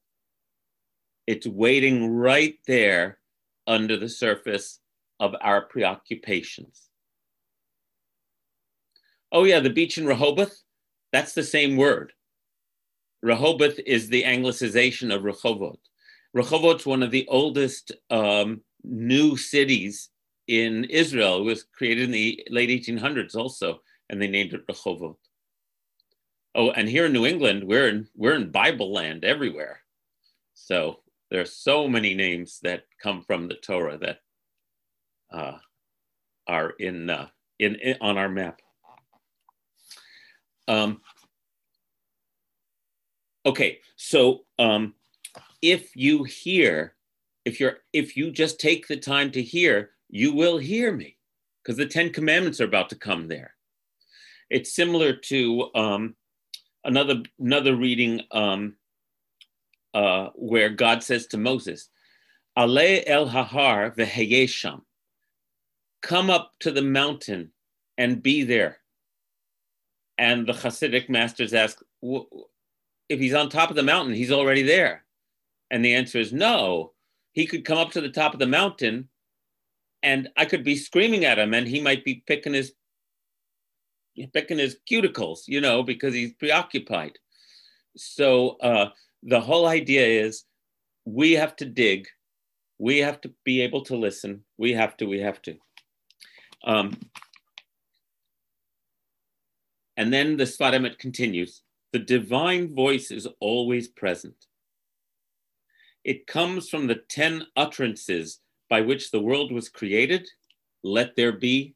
[1.26, 3.18] It's waiting right there
[3.66, 4.80] under the surface
[5.20, 6.88] of our preoccupations.
[9.30, 10.62] Oh, yeah, the beach in Rehoboth.
[11.12, 12.12] That's the same word.
[13.22, 15.78] Rehoboth is the anglicization of Rehovot.
[16.36, 20.10] Rehovot's one of the oldest um, new cities
[20.48, 21.38] in Israel.
[21.38, 25.16] It was created in the late 1800s also, and they named it Rehovot.
[26.54, 29.80] Oh, and here in New England, we're in we're in Bible land everywhere.
[30.54, 31.00] So
[31.30, 34.18] there are so many names that come from the Torah that
[35.32, 35.56] uh,
[36.46, 37.28] are in, uh,
[37.58, 38.60] in, in on our map.
[40.68, 41.00] Um,
[43.46, 44.94] okay, so um,
[45.62, 46.94] if you hear,
[47.44, 51.16] if you're if you just take the time to hear, you will hear me,
[51.62, 53.54] because the Ten Commandments are about to come there.
[54.50, 56.14] It's similar to um,
[56.84, 58.76] another another reading um,
[59.94, 61.88] uh, where God says to Moses,
[62.56, 64.82] "Ale el hahar veheyesham."
[66.02, 67.52] Come up to the mountain
[67.96, 68.78] and be there.
[70.18, 71.80] And the Hasidic masters ask,
[73.08, 75.04] if he's on top of the mountain, he's already there.
[75.70, 76.92] And the answer is no.
[77.32, 79.08] He could come up to the top of the mountain
[80.02, 82.72] and I could be screaming at him and he might be picking his
[84.34, 87.18] picking his cuticles, you know, because he's preoccupied.
[87.96, 88.90] So uh,
[89.22, 90.44] the whole idea is
[91.04, 92.08] we have to dig,
[92.78, 95.56] we have to be able to listen, we have to, we have to.
[96.64, 96.98] Um,
[99.96, 101.62] and then the Sfat continues
[101.92, 104.46] the divine voice is always present.
[106.04, 108.40] It comes from the 10 utterances
[108.72, 110.26] by which the world was created.
[110.82, 111.74] Let there be,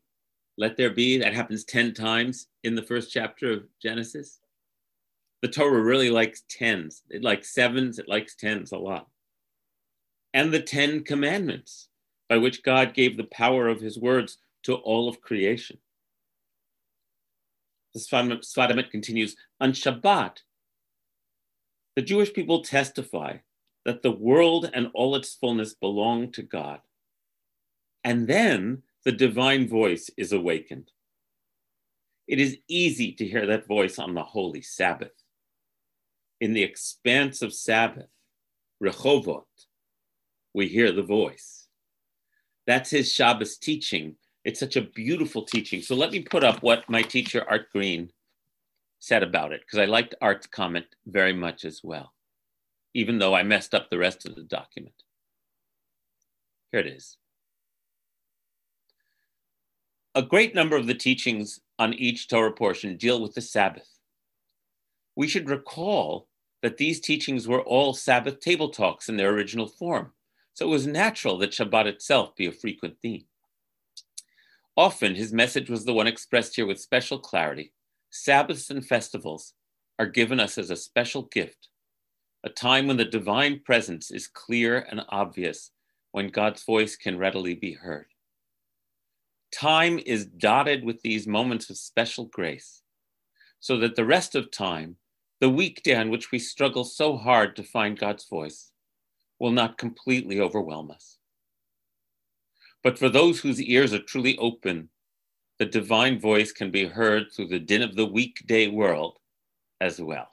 [0.56, 1.18] let there be.
[1.18, 4.40] That happens 10 times in the first chapter of Genesis.
[5.42, 7.02] The Torah really likes tens.
[7.10, 9.08] It likes sevens, it likes tens a lot.
[10.32, 11.90] And the 10 commandments
[12.30, 15.76] by which God gave the power of his words to all of creation.
[17.92, 20.38] The Sfat Emet continues on Shabbat.
[21.94, 23.36] The Jewish people testify
[23.84, 26.80] that the world and all its fullness belong to God.
[28.06, 30.92] And then the divine voice is awakened.
[32.28, 35.12] It is easy to hear that voice on the holy Sabbath.
[36.40, 38.08] In the expanse of Sabbath,
[38.82, 39.44] Rehovot,
[40.54, 41.66] we hear the voice.
[42.66, 44.14] That's his Shabbos teaching.
[44.44, 45.82] It's such a beautiful teaching.
[45.82, 48.10] So let me put up what my teacher, Art Green,
[49.00, 52.14] said about it, because I liked Art's comment very much as well
[52.96, 54.94] even though I messed up the rest of the document.
[56.72, 57.18] Here it is.
[60.16, 63.98] A great number of the teachings on each Torah portion deal with the Sabbath.
[65.14, 66.26] We should recall
[66.62, 70.12] that these teachings were all Sabbath table talks in their original form,
[70.54, 73.26] so it was natural that Shabbat itself be a frequent theme.
[74.74, 77.74] Often his message was the one expressed here with special clarity.
[78.08, 79.52] Sabbaths and festivals
[79.98, 81.68] are given us as a special gift
[82.42, 85.72] a time when the divine presence is clear and obvious,
[86.12, 88.06] when God's voice can readily be heard.
[89.52, 92.82] Time is dotted with these moments of special grace,
[93.60, 94.96] so that the rest of time,
[95.40, 98.70] the weekday on which we struggle so hard to find God's voice,
[99.38, 101.18] will not completely overwhelm us.
[102.82, 104.90] But for those whose ears are truly open,
[105.58, 109.18] the divine voice can be heard through the din of the weekday world
[109.80, 110.28] as well.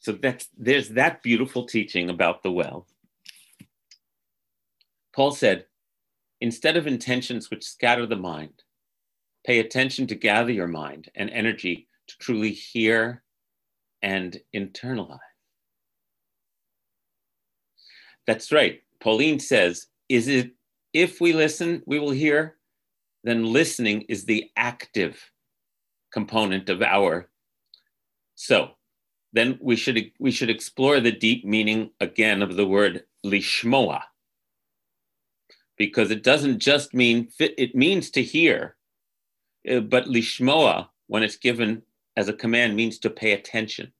[0.00, 2.86] So that's there's that beautiful teaching about the well.
[5.14, 5.66] Paul said,
[6.40, 8.62] instead of intentions which scatter the mind,
[9.46, 13.22] pay attention to gather your mind and energy to truly hear
[14.02, 15.18] and internalize.
[18.26, 18.82] That's right.
[19.00, 20.52] Pauline says, is it
[20.92, 22.56] if we listen, we will hear?
[23.22, 25.20] Then listening is the active
[26.10, 27.28] component of our.
[28.34, 28.70] So
[29.32, 34.02] then we should we should explore the deep meaning again of the word lishmoa.
[35.76, 38.76] Because it doesn't just mean it means to hear
[39.70, 41.82] uh, but lishmoa when it's given
[42.16, 43.92] as a command means to pay attention.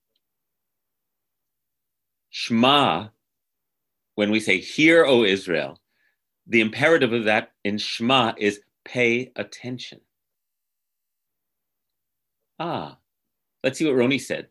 [2.33, 3.11] Shma
[4.15, 5.79] when we say hear o israel
[6.47, 10.01] the imperative of that in shma is pay attention.
[12.59, 12.97] Ah
[13.63, 14.47] let's see what roni said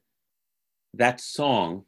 [0.95, 1.85] that song,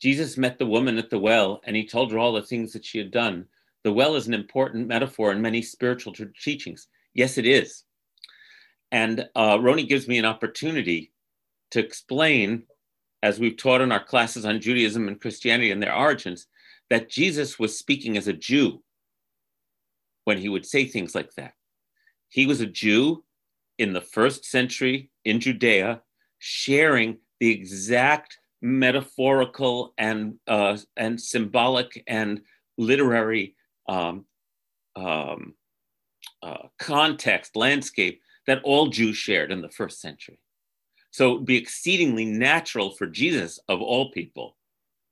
[0.00, 2.84] Jesus met the woman at the well and he told her all the things that
[2.84, 3.46] she had done.
[3.84, 6.88] The well is an important metaphor in many spiritual teachings.
[7.14, 7.84] Yes, it is.
[8.92, 11.12] And uh, Roni gives me an opportunity
[11.70, 12.64] to explain,
[13.22, 16.46] as we've taught in our classes on Judaism and Christianity and their origins,
[16.90, 18.82] that Jesus was speaking as a Jew
[20.24, 21.54] when he would say things like that.
[22.28, 23.23] He was a Jew
[23.78, 26.02] in the first century in Judea,
[26.38, 32.40] sharing the exact metaphorical and uh, and symbolic and
[32.78, 33.54] literary
[33.88, 34.24] um,
[34.96, 35.54] um,
[36.42, 40.38] uh, context landscape that all Jews shared in the first century.
[41.10, 44.56] So it'd be exceedingly natural for Jesus, of all people,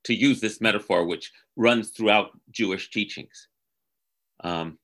[0.04, 3.48] to use this metaphor, which runs throughout Jewish teachings.
[4.42, 4.78] Um,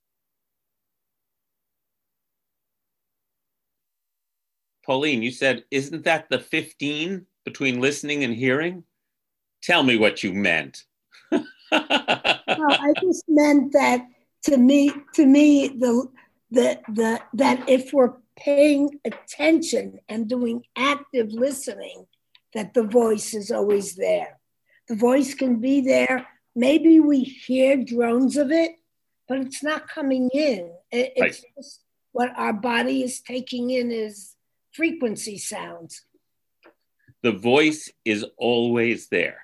[4.88, 8.84] Pauline, you said, isn't that the 15 between listening and hearing?
[9.62, 10.84] Tell me what you meant.
[11.30, 14.06] no, I just meant that
[14.44, 16.08] to me, to me, the
[16.50, 22.06] the the that if we're paying attention and doing active listening,
[22.54, 24.38] that the voice is always there.
[24.88, 26.26] The voice can be there.
[26.56, 28.72] Maybe we hear drones of it,
[29.28, 30.72] but it's not coming in.
[30.90, 31.44] It's right.
[31.58, 31.82] just
[32.12, 34.34] what our body is taking in as
[34.78, 36.02] frequency sounds.
[37.24, 39.42] The voice is always there.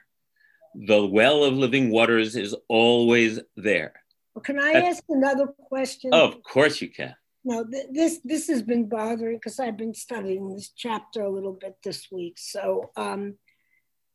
[0.86, 3.94] The well of living waters is always there.
[4.34, 6.10] Well, can I That's, ask another question?
[6.14, 7.16] Oh, of course you can.
[7.44, 11.52] No, th- this this has been bothering because I've been studying this chapter a little
[11.52, 12.36] bit this week.
[12.38, 13.34] So, um,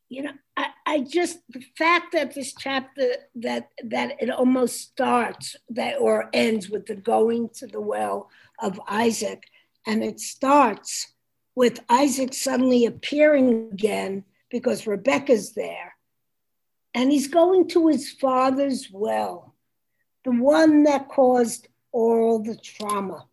[0.08, 3.06] you know, I, I just the fact that this chapter
[3.36, 8.80] that that it almost starts that or ends with the going to the well of
[8.88, 9.44] Isaac
[9.86, 11.12] and it starts
[11.54, 15.94] with Isaac suddenly appearing again because Rebecca's there.
[16.94, 19.54] And he's going to his father's well,
[20.24, 23.26] the one that caused all the trauma.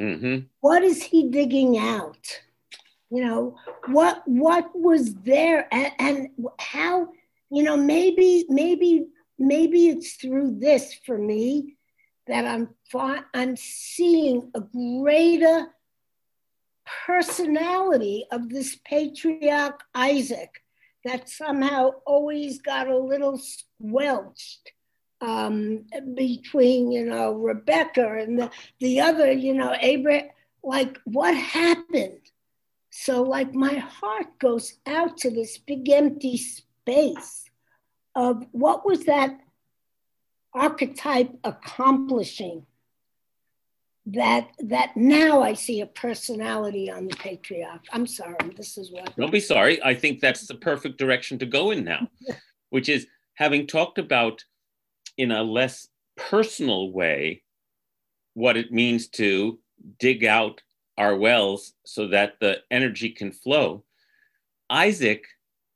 [0.00, 0.46] Mm-hmm.
[0.60, 2.40] What is he digging out?
[3.10, 3.56] You know,
[3.86, 6.28] what what was there and, and
[6.60, 7.08] how,
[7.50, 9.06] you know, maybe, maybe,
[9.38, 11.77] maybe it's through this for me
[12.28, 12.68] that I'm
[13.34, 15.68] I'm seeing a greater
[17.06, 20.62] personality of this patriarch Isaac
[21.04, 24.72] that somehow always got a little squelched
[25.20, 30.28] um, between, you know, Rebecca and the, the other, you know, Abraham.
[30.62, 32.20] Like, what happened?
[32.90, 37.44] So, like, my heart goes out to this big empty space
[38.14, 39.38] of what was that
[40.54, 42.66] archetype accomplishing
[44.06, 47.84] that that now I see a personality on the patriarch.
[47.92, 49.14] I'm sorry, this is what.
[49.16, 49.82] Don't be sorry.
[49.82, 52.08] I think that's the perfect direction to go in now,
[52.70, 54.44] which is having talked about
[55.18, 57.42] in a less personal way
[58.34, 59.58] what it means to
[59.98, 60.62] dig out
[60.96, 63.84] our wells so that the energy can flow.
[64.70, 65.24] Isaac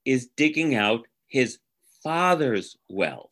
[0.04, 1.58] is digging out his
[2.02, 3.31] father's wells.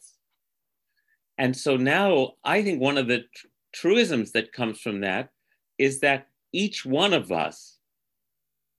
[1.40, 5.30] And so now I think one of the tr- truisms that comes from that
[5.78, 7.78] is that each one of us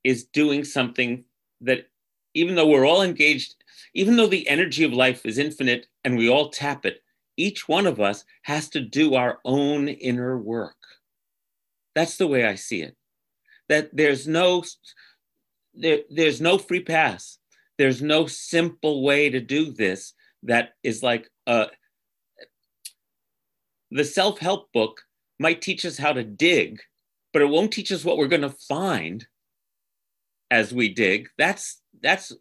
[0.03, 1.25] is doing something
[1.61, 1.87] that,
[2.35, 3.55] even though we're all engaged,
[3.95, 7.01] even though the energy of life is infinite and we all tap it,
[7.35, 10.77] each one of us has to do our own inner work.
[11.95, 12.95] That's the way I see it.
[13.69, 14.63] That there's no
[15.73, 17.39] there, there's no free pass.
[17.79, 21.67] There's no simple way to do this that is like a
[23.91, 25.01] the self help book
[25.39, 26.79] might teach us how to dig,
[27.33, 29.25] but it won't teach us what we're going to find
[30.49, 31.29] as we dig.
[31.37, 32.31] That's that's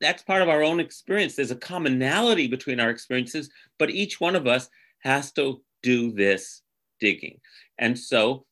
[0.00, 1.34] that's part of our own experience.
[1.34, 4.68] There's a commonality between our experiences, but each one of us
[5.00, 6.62] has to do this
[7.00, 7.40] digging.
[7.78, 8.44] And so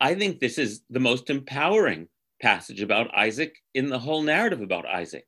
[0.00, 2.08] I think this is the most empowering
[2.40, 5.26] passage about Isaac in the whole narrative about Isaac,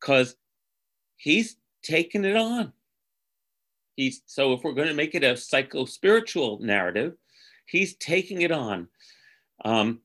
[0.00, 0.36] because
[1.16, 2.72] he's taken it on.
[3.96, 7.14] He's so if we're going to make it a psycho spiritual narrative,
[7.66, 8.88] he's taking it on
[9.64, 10.00] um,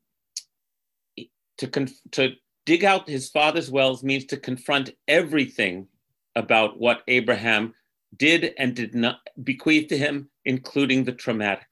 [1.57, 2.33] to conf- to
[2.65, 5.87] dig out his father's wells means to confront everything
[6.35, 7.73] about what Abraham
[8.15, 11.67] did and did not bequeath to him, including the traumatic.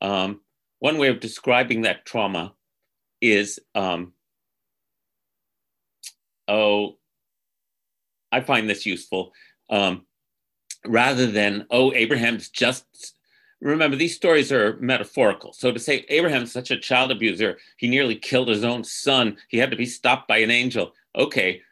[0.00, 0.40] Um,
[0.78, 2.54] one way of describing that trauma
[3.20, 4.12] is, um,
[6.46, 6.98] oh,
[8.30, 9.32] I find this useful.
[9.70, 10.06] Um,
[10.86, 13.14] rather than, oh, Abraham's just,
[13.60, 15.52] remember, these stories are metaphorical.
[15.52, 19.58] So to say Abraham's such a child abuser, he nearly killed his own son, he
[19.58, 20.92] had to be stopped by an angel.
[21.16, 21.62] Okay,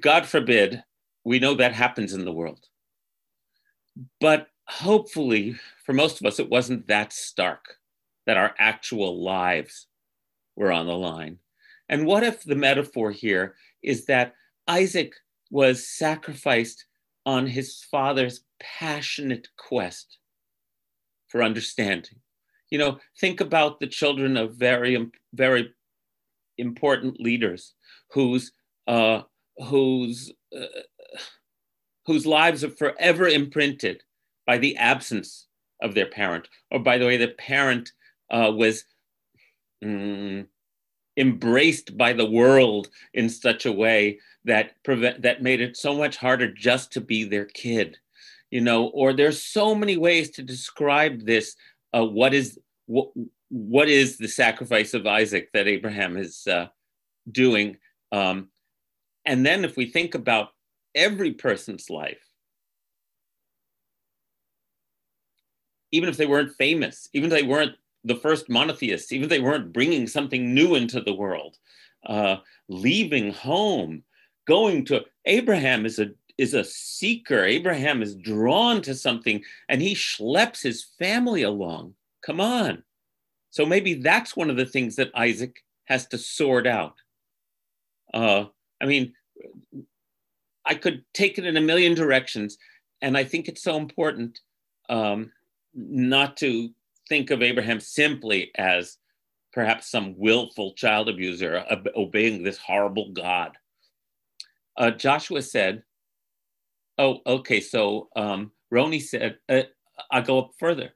[0.00, 0.82] God forbid,
[1.24, 2.68] we know that happens in the world.
[4.20, 7.78] But hopefully, for most of us, it wasn't that stark
[8.26, 9.86] that our actual lives
[10.56, 11.38] were on the line.
[11.88, 14.34] And what if the metaphor here is that
[14.68, 15.14] Isaac
[15.50, 16.86] was sacrificed
[17.24, 20.18] on his father's passionate quest
[21.28, 22.18] for understanding.
[22.70, 25.74] You know, think about the children of very, very
[26.58, 27.74] important leaders
[28.10, 28.52] whose
[28.86, 29.22] uh,
[29.58, 30.82] whose uh,
[32.06, 34.02] whose lives are forever imprinted
[34.46, 35.46] by the absence
[35.82, 37.92] of their parent, or by the way the parent
[38.30, 38.84] uh, was
[39.84, 40.46] mm,
[41.16, 46.16] embraced by the world in such a way that prevent that made it so much
[46.16, 47.98] harder just to be their kid
[48.50, 48.88] you know?
[48.88, 51.56] Or there's so many ways to describe this
[51.92, 53.10] uh, what is what,
[53.48, 56.66] what is the sacrifice of isaac that abraham is uh,
[57.30, 57.76] doing
[58.10, 58.48] um,
[59.24, 60.48] and then if we think about
[60.94, 62.26] every person's life
[65.90, 69.72] even if they weren't famous even if they weren't the first monotheists, even they weren't
[69.72, 71.58] bringing something new into the world,
[72.06, 72.36] uh,
[72.68, 74.02] leaving home,
[74.46, 77.44] going to Abraham is a is a seeker.
[77.44, 81.94] Abraham is drawn to something, and he schleps his family along.
[82.24, 82.82] Come on.
[83.50, 86.94] So maybe that's one of the things that Isaac has to sort out.
[88.14, 88.46] Uh,
[88.80, 89.12] I mean,
[90.64, 92.56] I could take it in a million directions,
[93.02, 94.40] and I think it's so important
[94.88, 95.30] um,
[95.74, 96.70] not to
[97.08, 98.98] think of Abraham simply as
[99.52, 101.64] perhaps some willful child abuser
[101.96, 103.52] obeying this horrible God.
[104.76, 105.82] Uh, Joshua said,
[106.98, 109.62] Oh, okay, so um, Roni said, uh,
[110.10, 110.90] I'll go up further.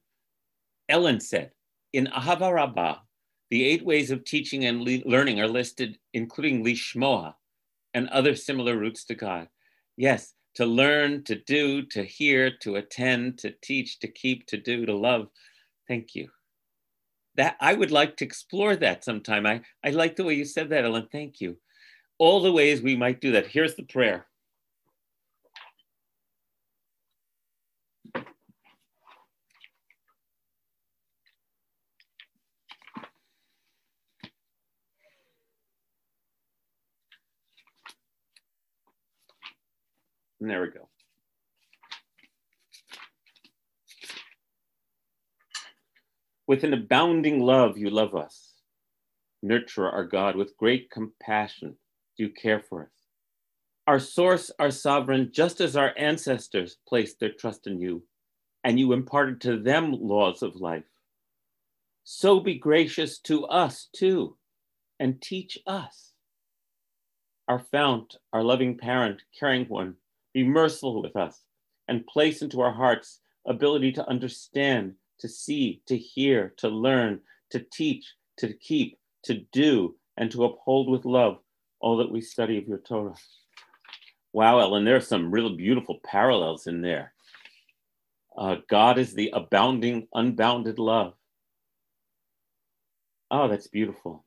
[0.88, 1.50] Ellen said,
[1.92, 2.96] in Ahava Rabbah,
[3.50, 7.34] the eight ways of teaching and le- learning are listed, including Lishmoa
[7.94, 9.48] and other similar routes to God.
[9.96, 14.86] Yes, to learn, to do, to hear, to attend, to teach, to keep, to do,
[14.86, 15.28] to love.
[15.88, 16.28] Thank you.
[17.36, 19.46] That I would like to explore that sometime.
[19.46, 21.08] I, I like the way you said that, Ellen.
[21.12, 21.58] Thank you.
[22.18, 23.48] All the ways we might do that.
[23.48, 24.26] Here's the prayer.
[40.40, 40.85] There we go.
[46.46, 48.52] With an abounding love, you love us.
[49.42, 51.76] Nurture our God with great compassion.
[52.16, 52.92] Do you care for us?
[53.88, 58.04] Our source, our sovereign, just as our ancestors placed their trust in you,
[58.62, 60.84] and you imparted to them laws of life.
[62.04, 64.36] So be gracious to us too,
[65.00, 66.12] and teach us.
[67.48, 69.94] Our fount, our loving parent, caring one,
[70.32, 71.42] be merciful with us
[71.88, 77.60] and place into our hearts ability to understand to see, to hear, to learn, to
[77.60, 81.38] teach, to keep, to do, and to uphold with love
[81.80, 83.14] all that we study of your Torah.
[84.32, 87.12] Wow, Ellen, there are some real beautiful parallels in there.
[88.36, 91.14] Uh, God is the abounding, unbounded love.
[93.30, 94.24] Oh, that's beautiful.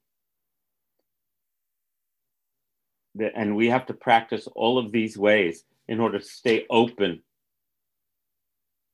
[3.35, 7.21] And we have to practice all of these ways in order to stay open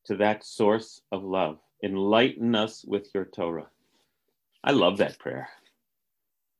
[0.05, 1.59] to that source of love.
[1.86, 3.67] Enlighten us with your Torah.
[4.63, 5.47] I love that prayer.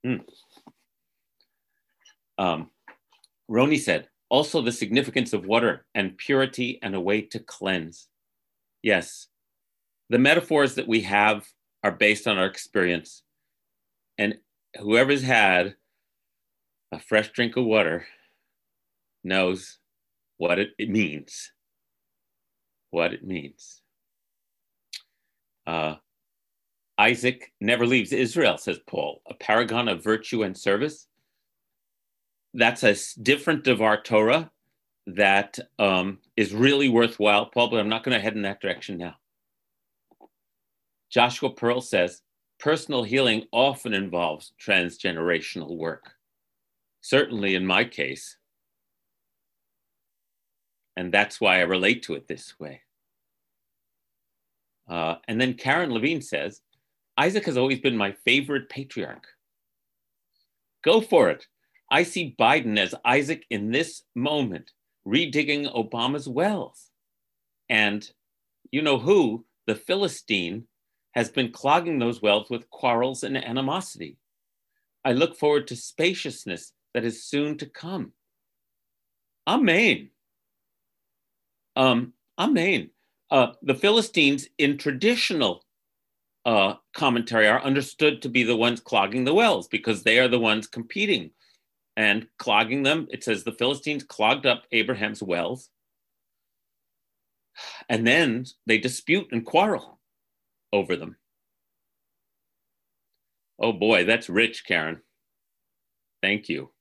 [0.04, 0.18] Hmm.
[2.38, 2.70] Um,
[3.50, 8.08] Roni said, also the significance of water and purity and a way to cleanse.
[8.84, 9.28] Yes,
[10.12, 11.48] the metaphors that we have
[11.84, 13.24] are based on our experience.
[14.20, 14.36] And
[14.80, 15.76] whoever's had
[16.92, 18.06] a fresh drink of water
[19.24, 19.80] knows
[20.38, 21.52] what it, it means.
[22.92, 23.82] What it means.
[25.66, 25.96] Uh,
[26.98, 31.08] Isaac never leaves Israel, says Paul, a paragon of virtue and service.
[32.54, 34.52] That's a different of Torah
[35.08, 38.98] that um, is really worthwhile, Paul, but I'm not going to head in that direction
[38.98, 39.16] now.
[41.10, 42.22] Joshua Pearl says
[42.60, 46.14] personal healing often involves transgenerational work.
[47.02, 48.38] Certainly in my case.
[50.98, 52.82] And that's why I relate to it this way.
[54.88, 56.62] Uh, and then Karen Levine says,
[57.18, 59.26] Isaac has always been my favorite patriarch.
[60.84, 61.48] Go for it.
[61.90, 64.72] I see Biden as Isaac in this moment,
[65.08, 66.90] redigging Obama's wells.
[67.70, 68.08] And
[68.72, 70.66] you know who, the Philistine,
[71.14, 74.18] has been clogging those wells with quarrels and animosity.
[75.04, 78.12] I look forward to spaciousness that is soon to come.
[79.48, 80.10] Amen.
[81.76, 82.90] Um, amen
[83.36, 85.66] uh, the Philistines in traditional
[86.46, 90.40] uh, commentary are understood to be the ones clogging the wells because they are the
[90.40, 91.32] ones competing
[91.98, 93.08] and clogging them.
[93.12, 95.70] It says the Philistines clogged up Abraham's wells.
[97.90, 100.00] And then they dispute and quarrel
[100.72, 101.18] over them.
[103.60, 105.02] Oh boy, that's rich, Karen.
[106.22, 106.72] Thank you.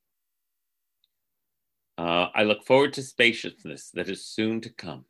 [1.98, 5.04] Uh, I look forward to spaciousness that is soon to come.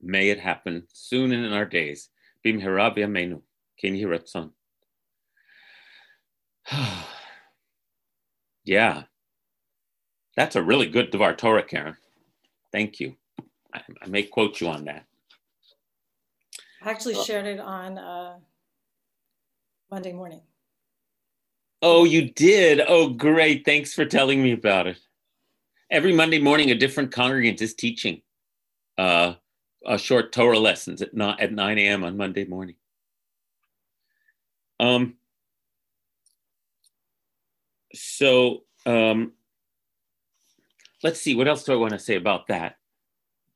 [0.00, 2.10] May it happen soon in our days.
[2.42, 3.42] Bim Herabia Menu,
[3.78, 4.50] Kin Hiratzon.
[8.66, 9.02] Yeah.
[10.36, 11.96] That's a really good Devar Torah, Karen.
[12.72, 13.16] Thank you.
[13.72, 15.04] I, I may quote you on that.
[16.82, 18.38] I actually shared it on uh,
[19.90, 20.40] Monday morning.
[21.82, 22.80] Oh, you did?
[22.86, 23.64] Oh, great.
[23.64, 24.98] Thanks for telling me about it.
[25.90, 28.22] Every Monday morning, a different congregant is teaching
[28.98, 29.34] uh,
[29.86, 32.04] a short Torah lessons at, not, at 9 a.m.
[32.04, 32.76] on Monday morning.
[34.80, 35.14] Um,
[37.94, 39.32] so um,
[41.02, 42.76] let's see, what else do I want to say about that?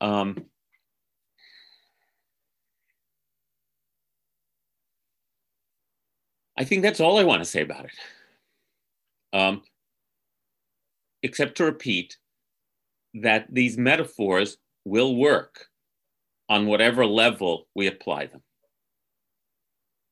[0.01, 0.45] Um,
[6.57, 7.91] I think that's all I want to say about it.
[9.31, 9.61] Um,
[11.21, 12.17] except to repeat
[13.13, 15.68] that these metaphors will work
[16.49, 18.41] on whatever level we apply them.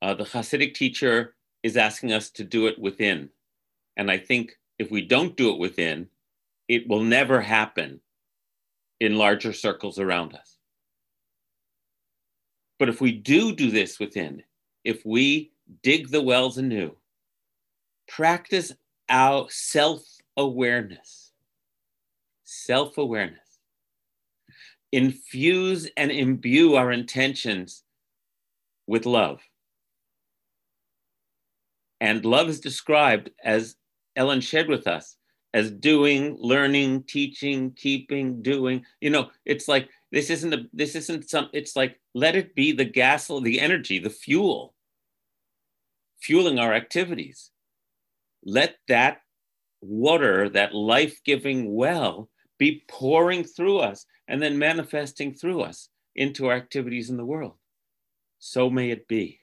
[0.02, 3.30] Uh, the Hasidic teacher is asking us to do it within
[3.98, 6.08] and I think if we don't do it within,
[6.70, 8.00] it will never happen
[9.00, 10.58] in larger circles around us.
[12.80, 14.44] But if we do do this within,
[14.84, 16.96] if we dig the wells anew,
[18.08, 18.72] practice
[19.10, 20.04] our self
[20.38, 21.32] awareness,
[22.44, 23.47] self awareness,
[24.92, 27.84] infuse and imbue our intentions
[28.88, 29.42] with love.
[32.00, 33.76] And love is described as
[34.16, 35.18] Ellen shared with us
[35.54, 38.86] as doing, learning, teaching, keeping, doing.
[39.02, 41.50] You know, it's like this isn't a, this isn't some.
[41.54, 44.76] It's like let it be the gas, the energy, the fuel,
[46.22, 47.52] fueling our activities.
[48.44, 49.22] Let that
[49.82, 56.56] water, that life-giving well, be pouring through us and then manifesting through us into our
[56.56, 57.56] activities in the world.
[58.40, 59.40] So may it be.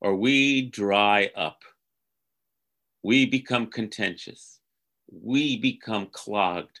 [0.00, 1.62] Or we dry up
[3.06, 4.58] we become contentious.
[5.12, 6.80] We become clogged.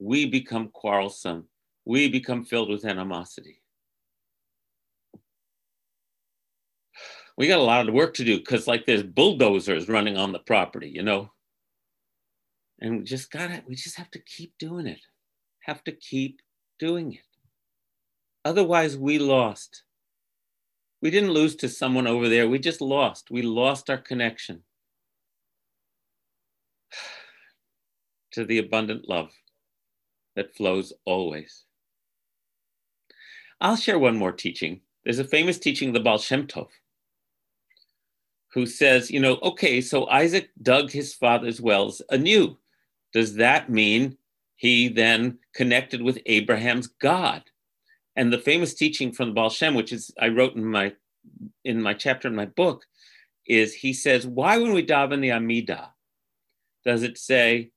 [0.00, 1.46] We become quarrelsome.
[1.84, 3.62] We become filled with animosity.
[7.38, 10.40] We got a lot of work to do because, like, there's bulldozers running on the
[10.40, 11.30] property, you know?
[12.80, 14.98] And we just gotta, we just have to keep doing it.
[15.70, 16.42] Have to keep
[16.80, 17.20] doing it.
[18.44, 19.84] Otherwise, we lost.
[21.00, 22.48] We didn't lose to someone over there.
[22.48, 23.30] We just lost.
[23.30, 24.64] We lost our connection.
[28.32, 29.30] to the abundant love
[30.34, 31.66] that flows always.
[33.60, 34.80] I'll share one more teaching.
[35.04, 36.66] There's a famous teaching, the Baal Shem Tov,
[38.54, 42.58] who says, you know, okay, so Isaac dug his father's wells anew.
[43.12, 44.16] Does that mean
[44.60, 47.42] he then connected with Abraham's God?
[48.14, 50.92] And the famous teaching from the Baal Shem, which is I wrote in my
[51.64, 52.84] in my chapter in my book,
[53.46, 55.88] is he says, why when we daven the Amidah,
[56.84, 57.70] does it say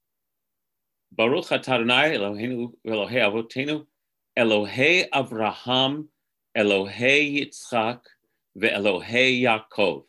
[1.14, 3.86] Baruch Adonai Eloheinu Elohei Avotenu
[4.38, 6.08] Elohei Avraham
[6.58, 8.02] Elohei Yitzchak
[8.58, 10.04] ve'Elohei Yaakov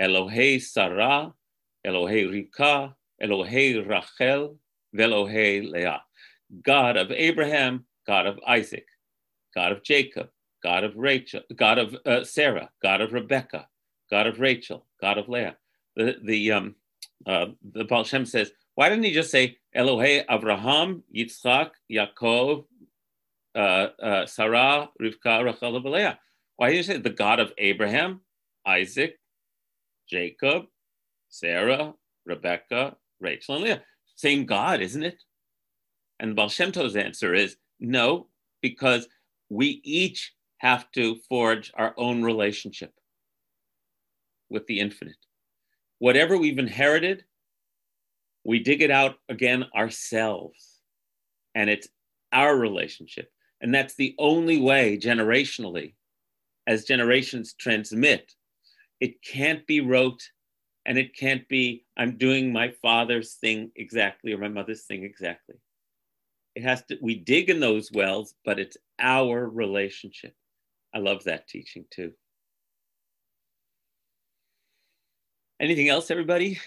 [0.00, 1.32] Elohei Sarah
[1.84, 4.56] Elohei Rivka Elohei Rachel
[4.96, 6.02] ve'Elohei Leah
[6.62, 8.86] God of Abraham, God of Isaac,
[9.54, 10.28] God of Jacob,
[10.62, 13.68] God of Rachel, God of uh, Sarah, God of Rebecca,
[14.10, 15.56] God of Rachel, God of Leah.
[15.96, 16.74] The the um,
[17.26, 22.64] uh, the Baal Shem says why didn't he just say Elohei Avraham, Yitzchak, Yaakov,
[23.54, 26.18] uh, uh, Sarah, Rivka, Rachel, and Leah?
[26.56, 28.20] Why did he say the God of Abraham,
[28.66, 29.18] Isaac,
[30.08, 30.64] Jacob,
[31.28, 31.94] Sarah,
[32.26, 33.82] Rebecca, Rachel, and Leah?
[34.16, 35.22] Same God, isn't it?
[36.20, 38.28] And Baal Shem Tov's answer is no,
[38.62, 39.08] because
[39.50, 42.92] we each have to forge our own relationship
[44.48, 45.16] with the infinite.
[45.98, 47.24] Whatever we've inherited,
[48.44, 50.80] we dig it out again ourselves.
[51.54, 51.88] And it's
[52.32, 53.30] our relationship.
[53.60, 55.94] And that's the only way generationally,
[56.66, 58.32] as generations transmit,
[59.00, 60.22] it can't be rote
[60.86, 65.56] and it can't be, I'm doing my father's thing exactly or my mother's thing exactly.
[66.54, 70.34] It has to, we dig in those wells, but it's our relationship.
[70.94, 72.12] I love that teaching too.
[75.60, 76.60] Anything else, everybody?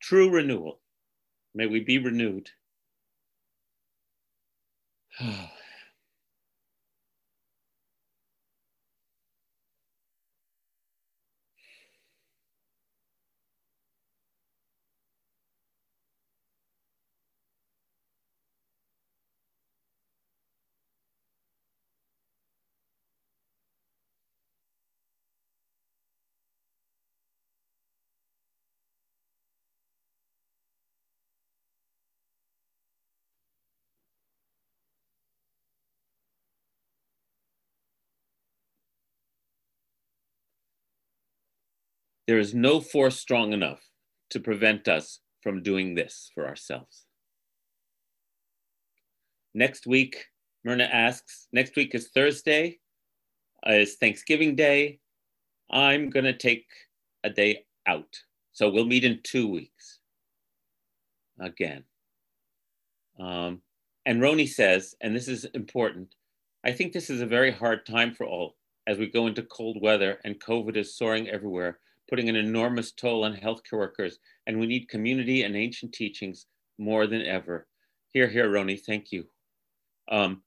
[0.00, 0.80] True renewal.
[1.54, 2.50] May we be renewed.
[42.26, 43.80] There is no force strong enough
[44.30, 47.06] to prevent us from doing this for ourselves.
[49.54, 50.26] Next week,
[50.64, 52.78] Myrna asks, next week is Thursday,
[53.66, 54.98] is Thanksgiving Day.
[55.70, 56.66] I'm going to take
[57.22, 58.20] a day out.
[58.52, 60.00] So we'll meet in two weeks
[61.40, 61.84] again.
[63.20, 63.62] Um,
[64.04, 66.14] and Roni says, and this is important,
[66.64, 68.56] I think this is a very hard time for all
[68.86, 71.78] as we go into cold weather and COVID is soaring everywhere,
[72.08, 74.18] putting an enormous toll on healthcare workers.
[74.46, 76.46] And we need community and ancient teachings
[76.78, 77.66] more than ever.
[78.12, 79.26] Here, here, Roni, thank you.
[80.08, 80.42] Um,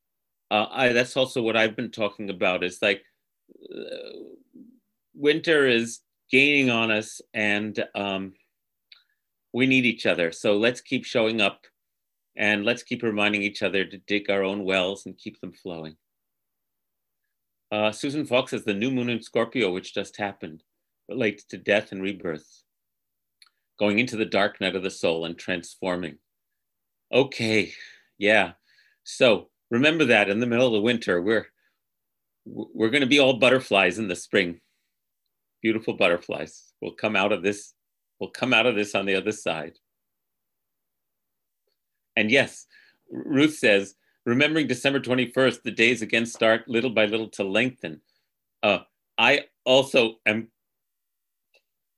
[0.51, 3.03] uh, I, that's also what I've been talking about is like
[3.73, 4.19] uh,
[5.13, 5.99] winter is
[6.31, 8.33] gaining on us and um,
[9.53, 10.31] we need each other.
[10.31, 11.65] So let's keep showing up
[12.35, 15.97] and let's keep reminding each other to dig our own wells and keep them flowing.
[17.71, 20.63] Uh, Susan Fox says the new moon in Scorpio, which just happened,
[21.09, 22.63] relates to death and rebirth,
[23.79, 26.17] going into the dark night of the soul and transforming.
[27.11, 27.73] Okay,
[28.17, 28.53] yeah.
[29.03, 31.47] So remember that in the middle of the winter, we're
[32.45, 34.59] we're going to be all butterflies in the spring.
[35.61, 36.73] Beautiful butterflies.
[36.81, 37.73] We'll come out of this.
[38.19, 39.73] We'll come out of this on the other side.
[42.15, 42.65] And yes,
[43.09, 43.95] Ruth says,
[44.25, 48.01] remembering December 21st, the days again start little by little to lengthen.
[48.61, 48.79] Uh,
[49.17, 50.49] I also am,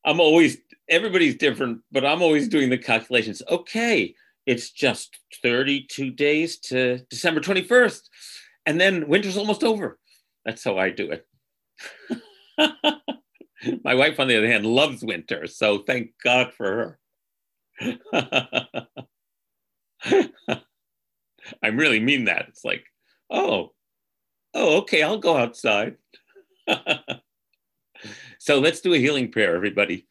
[0.06, 0.58] I'm always,
[0.90, 3.42] everybody's different, but I'm always doing the calculations.
[3.50, 8.02] Okay, it's just 32 days to December 21st,
[8.66, 10.00] and then winter's almost over.
[10.46, 11.28] That's how I do it.
[13.84, 16.98] My wife, on the other hand, loves winter, so thank God for
[17.82, 17.98] her.
[21.64, 22.46] I really mean that.
[22.48, 22.86] It's like,
[23.30, 23.74] oh,
[24.54, 25.98] oh, okay, I'll go outside.
[28.42, 30.08] so let's do a healing prayer, everybody.